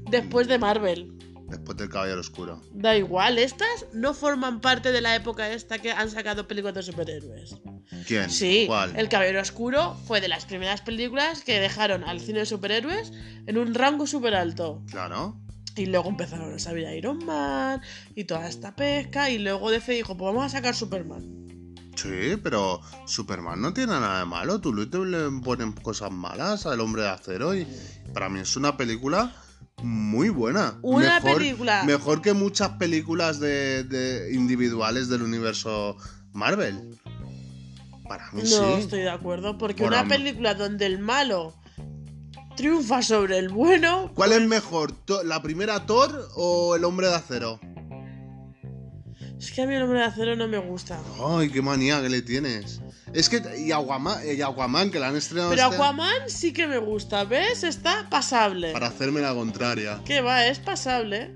después 0.09 0.47
de 0.47 0.57
Marvel. 0.57 1.11
Después 1.51 1.77
del 1.77 1.89
Caballero 1.89 2.21
Oscuro. 2.21 2.61
Da 2.71 2.95
igual, 2.95 3.37
estas 3.37 3.85
no 3.91 4.13
forman 4.13 4.61
parte 4.61 4.93
de 4.93 5.01
la 5.01 5.15
época 5.15 5.51
esta 5.51 5.79
que 5.79 5.91
han 5.91 6.09
sacado 6.09 6.47
películas 6.47 6.75
de 6.75 6.83
superhéroes. 6.83 7.57
¿Quién? 8.07 8.29
Sí, 8.29 8.63
¿Cuál? 8.67 8.95
El 8.97 9.09
Caballero 9.09 9.41
Oscuro 9.41 9.97
fue 10.07 10.21
de 10.21 10.29
las 10.29 10.45
primeras 10.45 10.79
películas 10.81 11.43
que 11.43 11.59
dejaron 11.59 12.05
al 12.05 12.21
cine 12.21 12.39
de 12.39 12.45
superhéroes 12.45 13.11
en 13.47 13.57
un 13.57 13.73
rango 13.73 14.07
súper 14.07 14.33
alto. 14.33 14.81
Claro. 14.89 15.41
Y 15.75 15.87
luego 15.87 16.09
empezaron 16.09 16.53
a 16.53 16.59
salir 16.59 16.87
Iron 16.95 17.25
Man 17.25 17.81
y 18.15 18.23
toda 18.23 18.47
esta 18.47 18.73
pesca. 18.73 19.29
Y 19.29 19.37
luego 19.37 19.71
DC 19.71 19.91
dijo: 19.91 20.15
Pues 20.15 20.33
vamos 20.33 20.45
a 20.45 20.49
sacar 20.49 20.73
Superman. 20.73 21.41
Sí, 21.95 22.37
pero 22.41 22.79
Superman 23.05 23.61
no 23.61 23.73
tiene 23.73 23.91
nada 23.91 24.19
de 24.19 24.25
malo. 24.25 24.61
Tú 24.61 24.73
le 24.73 24.85
le 24.85 25.41
ponen 25.41 25.73
cosas 25.73 26.11
malas 26.11 26.65
al 26.65 26.79
hombre 26.79 27.01
de 27.03 27.09
acero 27.09 27.53
y 27.53 27.67
para 28.13 28.29
mí 28.29 28.39
es 28.39 28.55
una 28.55 28.77
película 28.77 29.35
muy 29.83 30.29
buena. 30.29 30.77
Una 30.81 31.19
Mejor- 31.19 31.37
película. 31.37 31.83
Mejor 31.83 32.21
que 32.21 32.33
muchas 32.33 32.69
películas 32.71 33.39
de, 33.39 33.83
de 33.83 34.33
individuales 34.33 35.09
del 35.09 35.21
universo 35.23 35.97
Marvel. 36.33 36.97
Para 38.07 38.31
mí 38.31 38.41
No 38.43 38.47
sí. 38.47 38.81
estoy 38.81 38.99
de 39.01 39.09
acuerdo, 39.09 39.57
porque 39.57 39.83
una 39.83 40.03
no. 40.03 40.09
película 40.09 40.53
donde 40.53 40.85
el 40.85 40.99
malo 40.99 41.55
triunfa 42.57 43.01
sobre 43.01 43.37
el 43.37 43.49
bueno. 43.49 44.11
¿Cuál 44.13 44.33
es 44.33 44.41
mejor? 44.47 44.91
To- 44.91 45.23
¿La 45.23 45.41
primera 45.41 45.85
Thor 45.85 46.27
o 46.35 46.75
el 46.75 46.83
hombre 46.83 47.07
de 47.07 47.15
acero? 47.15 47.59
Es 49.39 49.51
que 49.51 49.61
a 49.61 49.65
mí 49.65 49.73
el 49.73 49.81
hombre 49.83 49.99
de 49.99 50.05
acero 50.05 50.35
no 50.35 50.47
me 50.47 50.57
gusta. 50.59 50.99
Ay, 51.25 51.49
qué 51.49 51.61
manía 51.61 52.01
que 52.01 52.09
le 52.09 52.21
tienes. 52.21 52.81
Es 53.13 53.29
que. 53.29 53.41
Y 53.59 53.71
Aquaman, 53.71 54.19
y 54.25 54.41
Aquaman 54.41 54.91
que 54.91 54.99
la 54.99 55.09
han 55.09 55.15
estrenado 55.15 55.51
Pero 55.51 55.63
este- 55.63 55.75
Aquaman 55.75 56.29
sí 56.29 56.53
que 56.53 56.67
me 56.67 56.77
gusta, 56.77 57.23
¿ves? 57.23 57.63
Está 57.63 58.07
pasable. 58.09 58.71
para 58.71 58.87
hacerme 58.87 59.21
la 59.21 59.33
contraria. 59.33 60.01
¿Qué 60.05 60.21
va? 60.21 60.45
Es 60.47 60.59
pasable. 60.59 61.31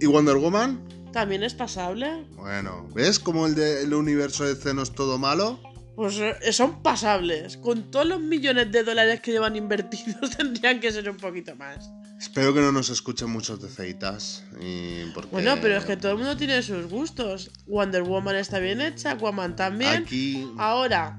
¿Y 0.00 0.06
Wonder 0.06 0.36
Woman? 0.36 0.88
También 1.12 1.42
es 1.42 1.54
pasable. 1.54 2.24
Bueno, 2.36 2.88
¿ves 2.94 3.18
cómo 3.18 3.46
el 3.46 3.54
del 3.54 3.92
universo 3.92 4.44
de 4.44 4.74
no 4.74 4.82
es 4.82 4.92
todo 4.92 5.18
malo? 5.18 5.58
Pues 5.96 6.18
eh, 6.18 6.52
son 6.52 6.82
pasables. 6.82 7.56
Con 7.56 7.90
todos 7.90 8.06
los 8.06 8.20
millones 8.20 8.70
de 8.72 8.84
dólares 8.84 9.20
que 9.20 9.32
llevan 9.32 9.56
invertidos 9.56 10.30
tendrían 10.36 10.80
que 10.80 10.92
ser 10.92 11.10
un 11.10 11.16
poquito 11.16 11.54
más. 11.56 11.90
Espero 12.20 12.52
que 12.52 12.60
no 12.60 12.70
nos 12.70 12.90
escuchen 12.90 13.30
muchos 13.30 13.62
de 13.62 13.68
ceitas. 13.68 14.44
Y 14.60 15.06
porque 15.14 15.30
Bueno, 15.30 15.56
pero 15.62 15.78
es 15.78 15.86
que 15.86 15.96
todo 15.96 16.12
el 16.12 16.18
mundo 16.18 16.36
tiene 16.36 16.62
sus 16.62 16.84
gustos. 16.86 17.50
Wonder 17.66 18.02
Woman 18.02 18.36
está 18.36 18.58
bien 18.58 18.82
hecha, 18.82 19.12
Aquaman 19.12 19.56
también. 19.56 20.02
Aquí. 20.02 20.46
Ahora, 20.58 21.16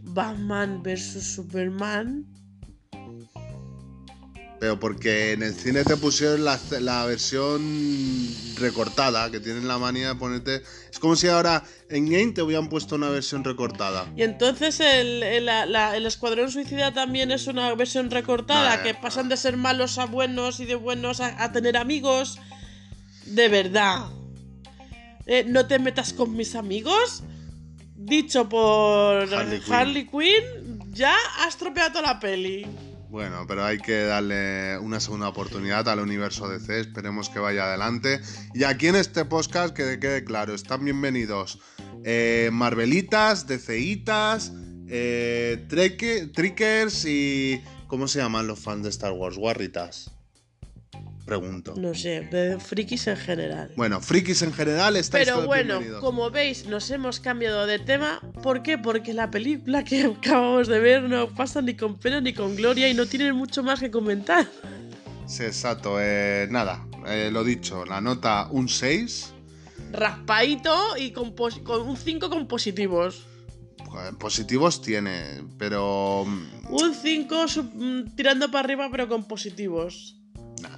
Batman 0.00 0.80
vs 0.84 1.34
Superman. 1.34 2.31
Pero 4.62 4.78
porque 4.78 5.32
en 5.32 5.42
el 5.42 5.54
cine 5.54 5.82
te 5.82 5.96
pusieron 5.96 6.44
la, 6.44 6.56
la 6.78 7.04
versión 7.04 7.60
recortada, 8.60 9.28
que 9.28 9.40
tienen 9.40 9.66
la 9.66 9.76
manía 9.76 10.10
de 10.10 10.14
ponerte. 10.14 10.62
Es 10.88 11.00
como 11.00 11.16
si 11.16 11.26
ahora 11.26 11.64
en 11.88 12.08
Game 12.08 12.30
te 12.30 12.42
hubieran 12.42 12.68
puesto 12.68 12.94
una 12.94 13.08
versión 13.08 13.42
recortada. 13.42 14.06
Y 14.16 14.22
entonces 14.22 14.78
el, 14.78 15.24
el- 15.24 15.46
la- 15.46 15.96
el 15.96 16.06
Escuadrón 16.06 16.48
Suicida 16.48 16.94
también 16.94 17.32
es 17.32 17.48
una 17.48 17.74
versión 17.74 18.08
recortada, 18.08 18.84
que 18.84 18.90
eh, 18.90 18.94
pasan 18.94 19.28
de 19.28 19.36
ser 19.36 19.56
malos 19.56 19.98
a 19.98 20.04
buenos 20.06 20.60
y 20.60 20.64
de 20.64 20.76
buenos 20.76 21.18
a, 21.20 21.42
a 21.42 21.50
tener 21.50 21.76
amigos. 21.76 22.38
De 23.26 23.48
verdad. 23.48 24.04
Eh, 25.26 25.44
no 25.44 25.66
te 25.66 25.80
metas 25.80 26.12
con 26.12 26.36
mis 26.36 26.54
amigos. 26.54 27.24
Dicho 27.96 28.48
por 28.48 29.34
Harley 29.34 29.58
Quinn. 29.60 29.74
Harley 29.74 30.06
Quinn, 30.06 30.92
ya 30.92 31.16
has 31.40 31.56
tropeado 31.56 32.00
la 32.00 32.20
peli. 32.20 32.64
Bueno, 33.12 33.44
pero 33.46 33.62
hay 33.62 33.76
que 33.76 34.04
darle 34.04 34.78
una 34.78 34.98
segunda 34.98 35.28
oportunidad 35.28 35.86
al 35.90 36.00
universo 36.00 36.48
DC, 36.48 36.80
esperemos 36.80 37.28
que 37.28 37.40
vaya 37.40 37.64
adelante. 37.64 38.22
Y 38.54 38.64
aquí 38.64 38.86
en 38.86 38.96
este 38.96 39.26
podcast, 39.26 39.76
que 39.76 40.00
quede 40.00 40.24
claro, 40.24 40.54
están 40.54 40.82
bienvenidos 40.82 41.58
eh, 42.04 42.48
Marvelitas, 42.54 43.46
DCitas, 43.46 44.54
eh, 44.88 45.62
Trickers 45.68 47.04
y... 47.04 47.62
¿Cómo 47.86 48.08
se 48.08 48.20
llaman 48.20 48.46
los 48.46 48.60
fans 48.60 48.84
de 48.84 48.88
Star 48.88 49.12
Wars? 49.12 49.36
Guarritas. 49.36 50.10
Pregunto. 51.24 51.74
No 51.76 51.94
sé, 51.94 52.28
frikis 52.58 53.06
en 53.06 53.16
general. 53.16 53.70
Bueno, 53.76 54.00
frikis 54.00 54.42
en 54.42 54.52
general 54.52 54.96
estáis 54.96 55.24
Pero 55.24 55.46
bueno, 55.46 55.74
bienvenidos. 55.78 56.00
como 56.00 56.30
veis, 56.30 56.66
nos 56.66 56.90
hemos 56.90 57.20
cambiado 57.20 57.66
de 57.66 57.78
tema. 57.78 58.20
¿Por 58.42 58.62
qué? 58.62 58.76
Porque 58.76 59.12
la 59.14 59.30
película 59.30 59.84
que 59.84 60.04
acabamos 60.18 60.66
de 60.66 60.80
ver 60.80 61.02
no 61.04 61.28
pasa 61.28 61.62
ni 61.62 61.74
con 61.74 61.96
pena 61.98 62.20
ni 62.20 62.32
con 62.32 62.56
gloria 62.56 62.88
y 62.88 62.94
no 62.94 63.06
tienen 63.06 63.36
mucho 63.36 63.62
más 63.62 63.78
que 63.80 63.90
comentar. 63.90 64.46
Sí, 65.26 65.44
exacto. 65.44 65.98
eh, 66.00 66.48
nada, 66.50 66.86
eh, 67.06 67.30
lo 67.32 67.44
dicho, 67.44 67.84
la 67.84 68.00
nota 68.00 68.48
un 68.50 68.68
6. 68.68 69.32
Raspadito 69.92 70.96
y 70.96 71.12
con, 71.12 71.34
un 71.86 71.96
5 71.96 72.30
con 72.30 72.48
positivos. 72.48 73.26
Positivos 74.18 74.80
tiene, 74.80 75.44
pero... 75.58 76.24
mm, 76.26 76.72
Un 76.72 76.94
5 76.94 77.46
tirando 78.16 78.50
para 78.50 78.64
arriba, 78.64 78.88
pero 78.90 79.06
con 79.06 79.24
positivos. 79.28 80.16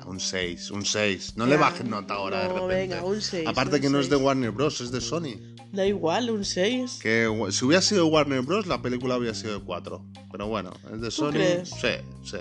Un 0.06 0.20
6, 0.20 0.70
un 0.70 0.84
6. 0.84 1.34
No 1.36 1.44
Ya. 1.46 1.50
le 1.52 1.56
bajes 1.56 1.86
nota 1.86 2.14
ahora 2.14 2.42
de 2.42 2.48
repente. 2.48 2.66
venga, 2.74 3.04
un 3.04 3.20
seis, 3.22 3.46
Aparte 3.48 3.76
un 3.76 3.82
que 3.82 3.90
no 3.90 3.98
es 4.00 4.10
de. 4.10 4.16
Warner 4.16 4.50
Bros, 4.50 4.80
es 4.80 4.90
de 4.90 5.00
Sony. 5.00 5.40
Da 5.72 5.86
igual, 5.86 6.30
un 6.30 6.44
6. 6.44 6.98
Que 7.02 7.28
si 7.50 7.64
hubiera 7.64 7.80
sido 7.82 8.04
de 8.04 8.10
Warner 8.10 8.42
Bros, 8.42 8.66
la 8.66 8.80
película 8.82 9.14
habría 9.14 9.34
sido 9.34 9.58
de 9.58 9.64
4. 9.64 10.04
Pero 10.30 10.46
bueno, 10.46 10.72
es 10.92 11.00
de 11.00 11.10
Sony. 11.10 11.30
crees? 11.32 11.70
Sí, 11.70 11.88
sí. 12.24 12.36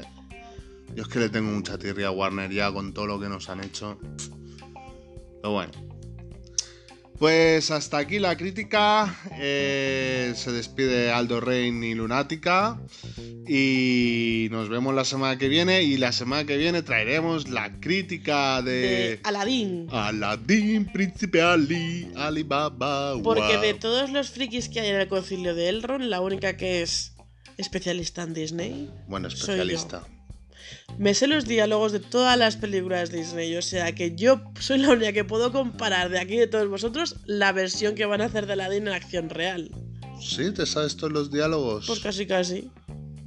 Yo 0.96 1.04
es 1.04 1.08
que 1.10 1.20
le 1.20 1.30
tengo 1.30 1.52
mucha 1.52 1.78
tirria 1.78 2.08
a 2.08 2.12
Warner 2.12 2.52
ya 2.52 2.72
con 2.72 2.94
todo 2.94 3.08
lo 3.08 3.20
que 3.20 3.28
nos 3.30 3.50
han 3.50 3.64
hecho. 3.64 3.98
Pero 5.42 5.54
bueno. 5.54 5.72
Pues 7.24 7.72
hasta 7.72 8.00
aquí 8.00 8.20
la 8.20 8.36
crítica. 8.36 9.16
Eh, 9.40 10.34
se 10.36 10.52
despide 10.52 11.10
Aldo 11.10 11.40
Rein 11.40 11.82
y 11.82 11.96
Lunática. 11.96 12.82
Y 13.48 14.50
nos 14.52 14.68
vemos 14.68 14.94
la 14.94 15.06
semana 15.06 15.38
que 15.38 15.48
viene. 15.48 15.84
Y 15.84 15.96
la 15.96 16.12
semana 16.12 16.44
que 16.44 16.58
viene 16.58 16.82
traeremos 16.82 17.48
la 17.48 17.80
crítica 17.80 18.62
De 18.62 18.74
de. 18.74 19.20
Aladdin. 19.24 19.88
Aladdin, 19.90 20.92
Príncipe 20.92 21.42
Ali, 21.42 22.12
Alibaba. 22.18 23.14
Porque 23.24 23.58
de 23.58 23.74
todos 23.74 24.10
los 24.10 24.30
frikis 24.30 24.68
que 24.68 24.82
hay 24.82 24.90
en 24.90 24.98
el 24.98 25.08
concilio 25.08 25.56
de 25.56 25.70
Elrond, 25.70 26.04
la 26.04 26.20
única 26.20 26.58
que 26.58 26.82
es 26.82 27.16
especialista 27.56 28.24
en 28.24 28.34
Disney 28.34 28.90
Bueno, 29.08 29.30
soy 29.30 29.40
especialista. 29.40 30.04
Me 30.98 31.14
sé 31.14 31.28
los 31.28 31.46
diálogos 31.46 31.92
de 31.92 32.00
todas 32.00 32.38
las 32.38 32.56
películas 32.58 33.12
Disney, 33.12 33.56
o 33.56 33.62
sea 33.62 33.94
que 33.96 34.16
yo 34.16 34.42
soy 34.60 34.78
la 34.80 34.90
única 34.92 35.12
que 35.14 35.24
puedo 35.24 35.52
comparar 35.52 36.10
de 36.10 36.20
aquí 36.20 36.38
de 36.38 36.48
todos 36.48 36.68
vosotros 36.68 37.16
la 37.26 37.52
versión 37.52 37.96
que 37.96 38.06
van 38.06 38.22
a 38.22 38.26
hacer 38.26 38.46
de 38.46 38.54
Aladdin 38.54 38.88
en 38.88 38.94
acción 38.94 39.30
real. 39.30 39.72
Sí, 40.22 40.52
te 40.52 40.66
sabes 40.66 40.96
todos 40.96 41.12
los 41.12 41.32
diálogos. 41.32 41.88
Pues 41.88 42.00
casi 42.00 42.26
casi. 42.26 42.70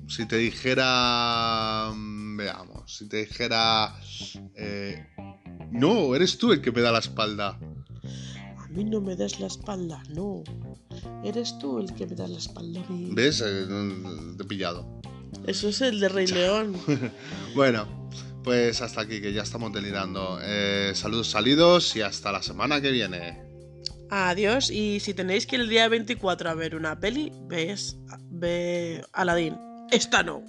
si 0.09 0.27
te 0.27 0.37
dijera... 0.37 1.91
mm, 1.95 2.37
Veamos, 2.37 2.97
si 2.97 3.09
te 3.09 3.19
dijera... 3.19 3.95
eh, 4.55 5.07
no, 5.73 6.15
eres 6.15 6.39
tú 6.39 6.53
el 6.53 6.61
que 6.61 6.71
me 6.73 6.81
da 6.81 6.93
la 6.93 7.01
espalda. 7.01 7.59
A 8.59 8.69
mí 8.69 8.85
no 8.85 9.01
me 9.01 9.17
das 9.17 9.41
la 9.41 9.47
espalda, 9.49 10.03
no. 10.11 10.45
Eres 11.25 11.59
tú 11.59 11.79
el 11.79 11.93
que 11.95 12.07
me 12.07 12.15
das 12.15 12.31
la 12.31 12.39
espalda 12.39 12.81
a 12.81 12.93
mí. 12.93 13.11
¿Ves? 13.13 13.43
Eh, 13.45 13.67
te 14.37 14.43
he 14.43 14.47
pillado. 14.47 14.87
Eso 15.47 15.69
es 15.69 15.81
el 15.81 16.01
de 16.01 16.09
Rey 16.09 16.27
León. 16.27 16.77
Bueno, 17.55 18.11
pues 18.45 18.83
hasta 18.83 19.01
aquí, 19.01 19.21
que 19.21 19.33
ya 19.33 19.43
estamos 19.43 19.73
delirando. 19.73 20.39
Eh, 20.43 20.93
saludos 20.95 21.31
salidos 21.31 21.97
y 21.97 22.03
hasta 22.03 22.31
la 22.31 22.43
semana 22.43 22.81
que 22.81 22.91
viene. 22.91 23.43
Adiós. 24.11 24.71
Y 24.71 25.01
si 25.01 25.15
tenéis 25.15 25.47
que 25.47 25.57
ir 25.57 25.63
el 25.63 25.69
día 25.69 25.89
24 25.89 26.51
a 26.51 26.55
ver 26.55 26.77
una 26.77 27.01
peli, 27.01 27.33
ves, 27.49 27.97
ve 28.31 29.03
Aladdin. 29.13 29.57
Esta 29.91 30.23
no. 30.23 30.43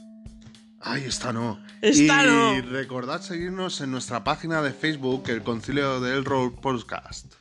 Ay, 0.79 1.05
esta 1.05 1.33
no. 1.33 1.59
Esta 1.81 2.23
y 2.23 2.27
no. 2.27 2.61
recordad 2.69 3.21
seguirnos 3.21 3.81
en 3.81 3.91
nuestra 3.91 4.23
página 4.23 4.61
de 4.61 4.73
Facebook, 4.73 5.23
el 5.29 5.41
Concilio 5.43 5.99
del 5.99 6.23
Road 6.23 6.51
Podcast. 6.61 7.33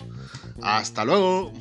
Hasta 0.63 1.05
luego. 1.05 1.53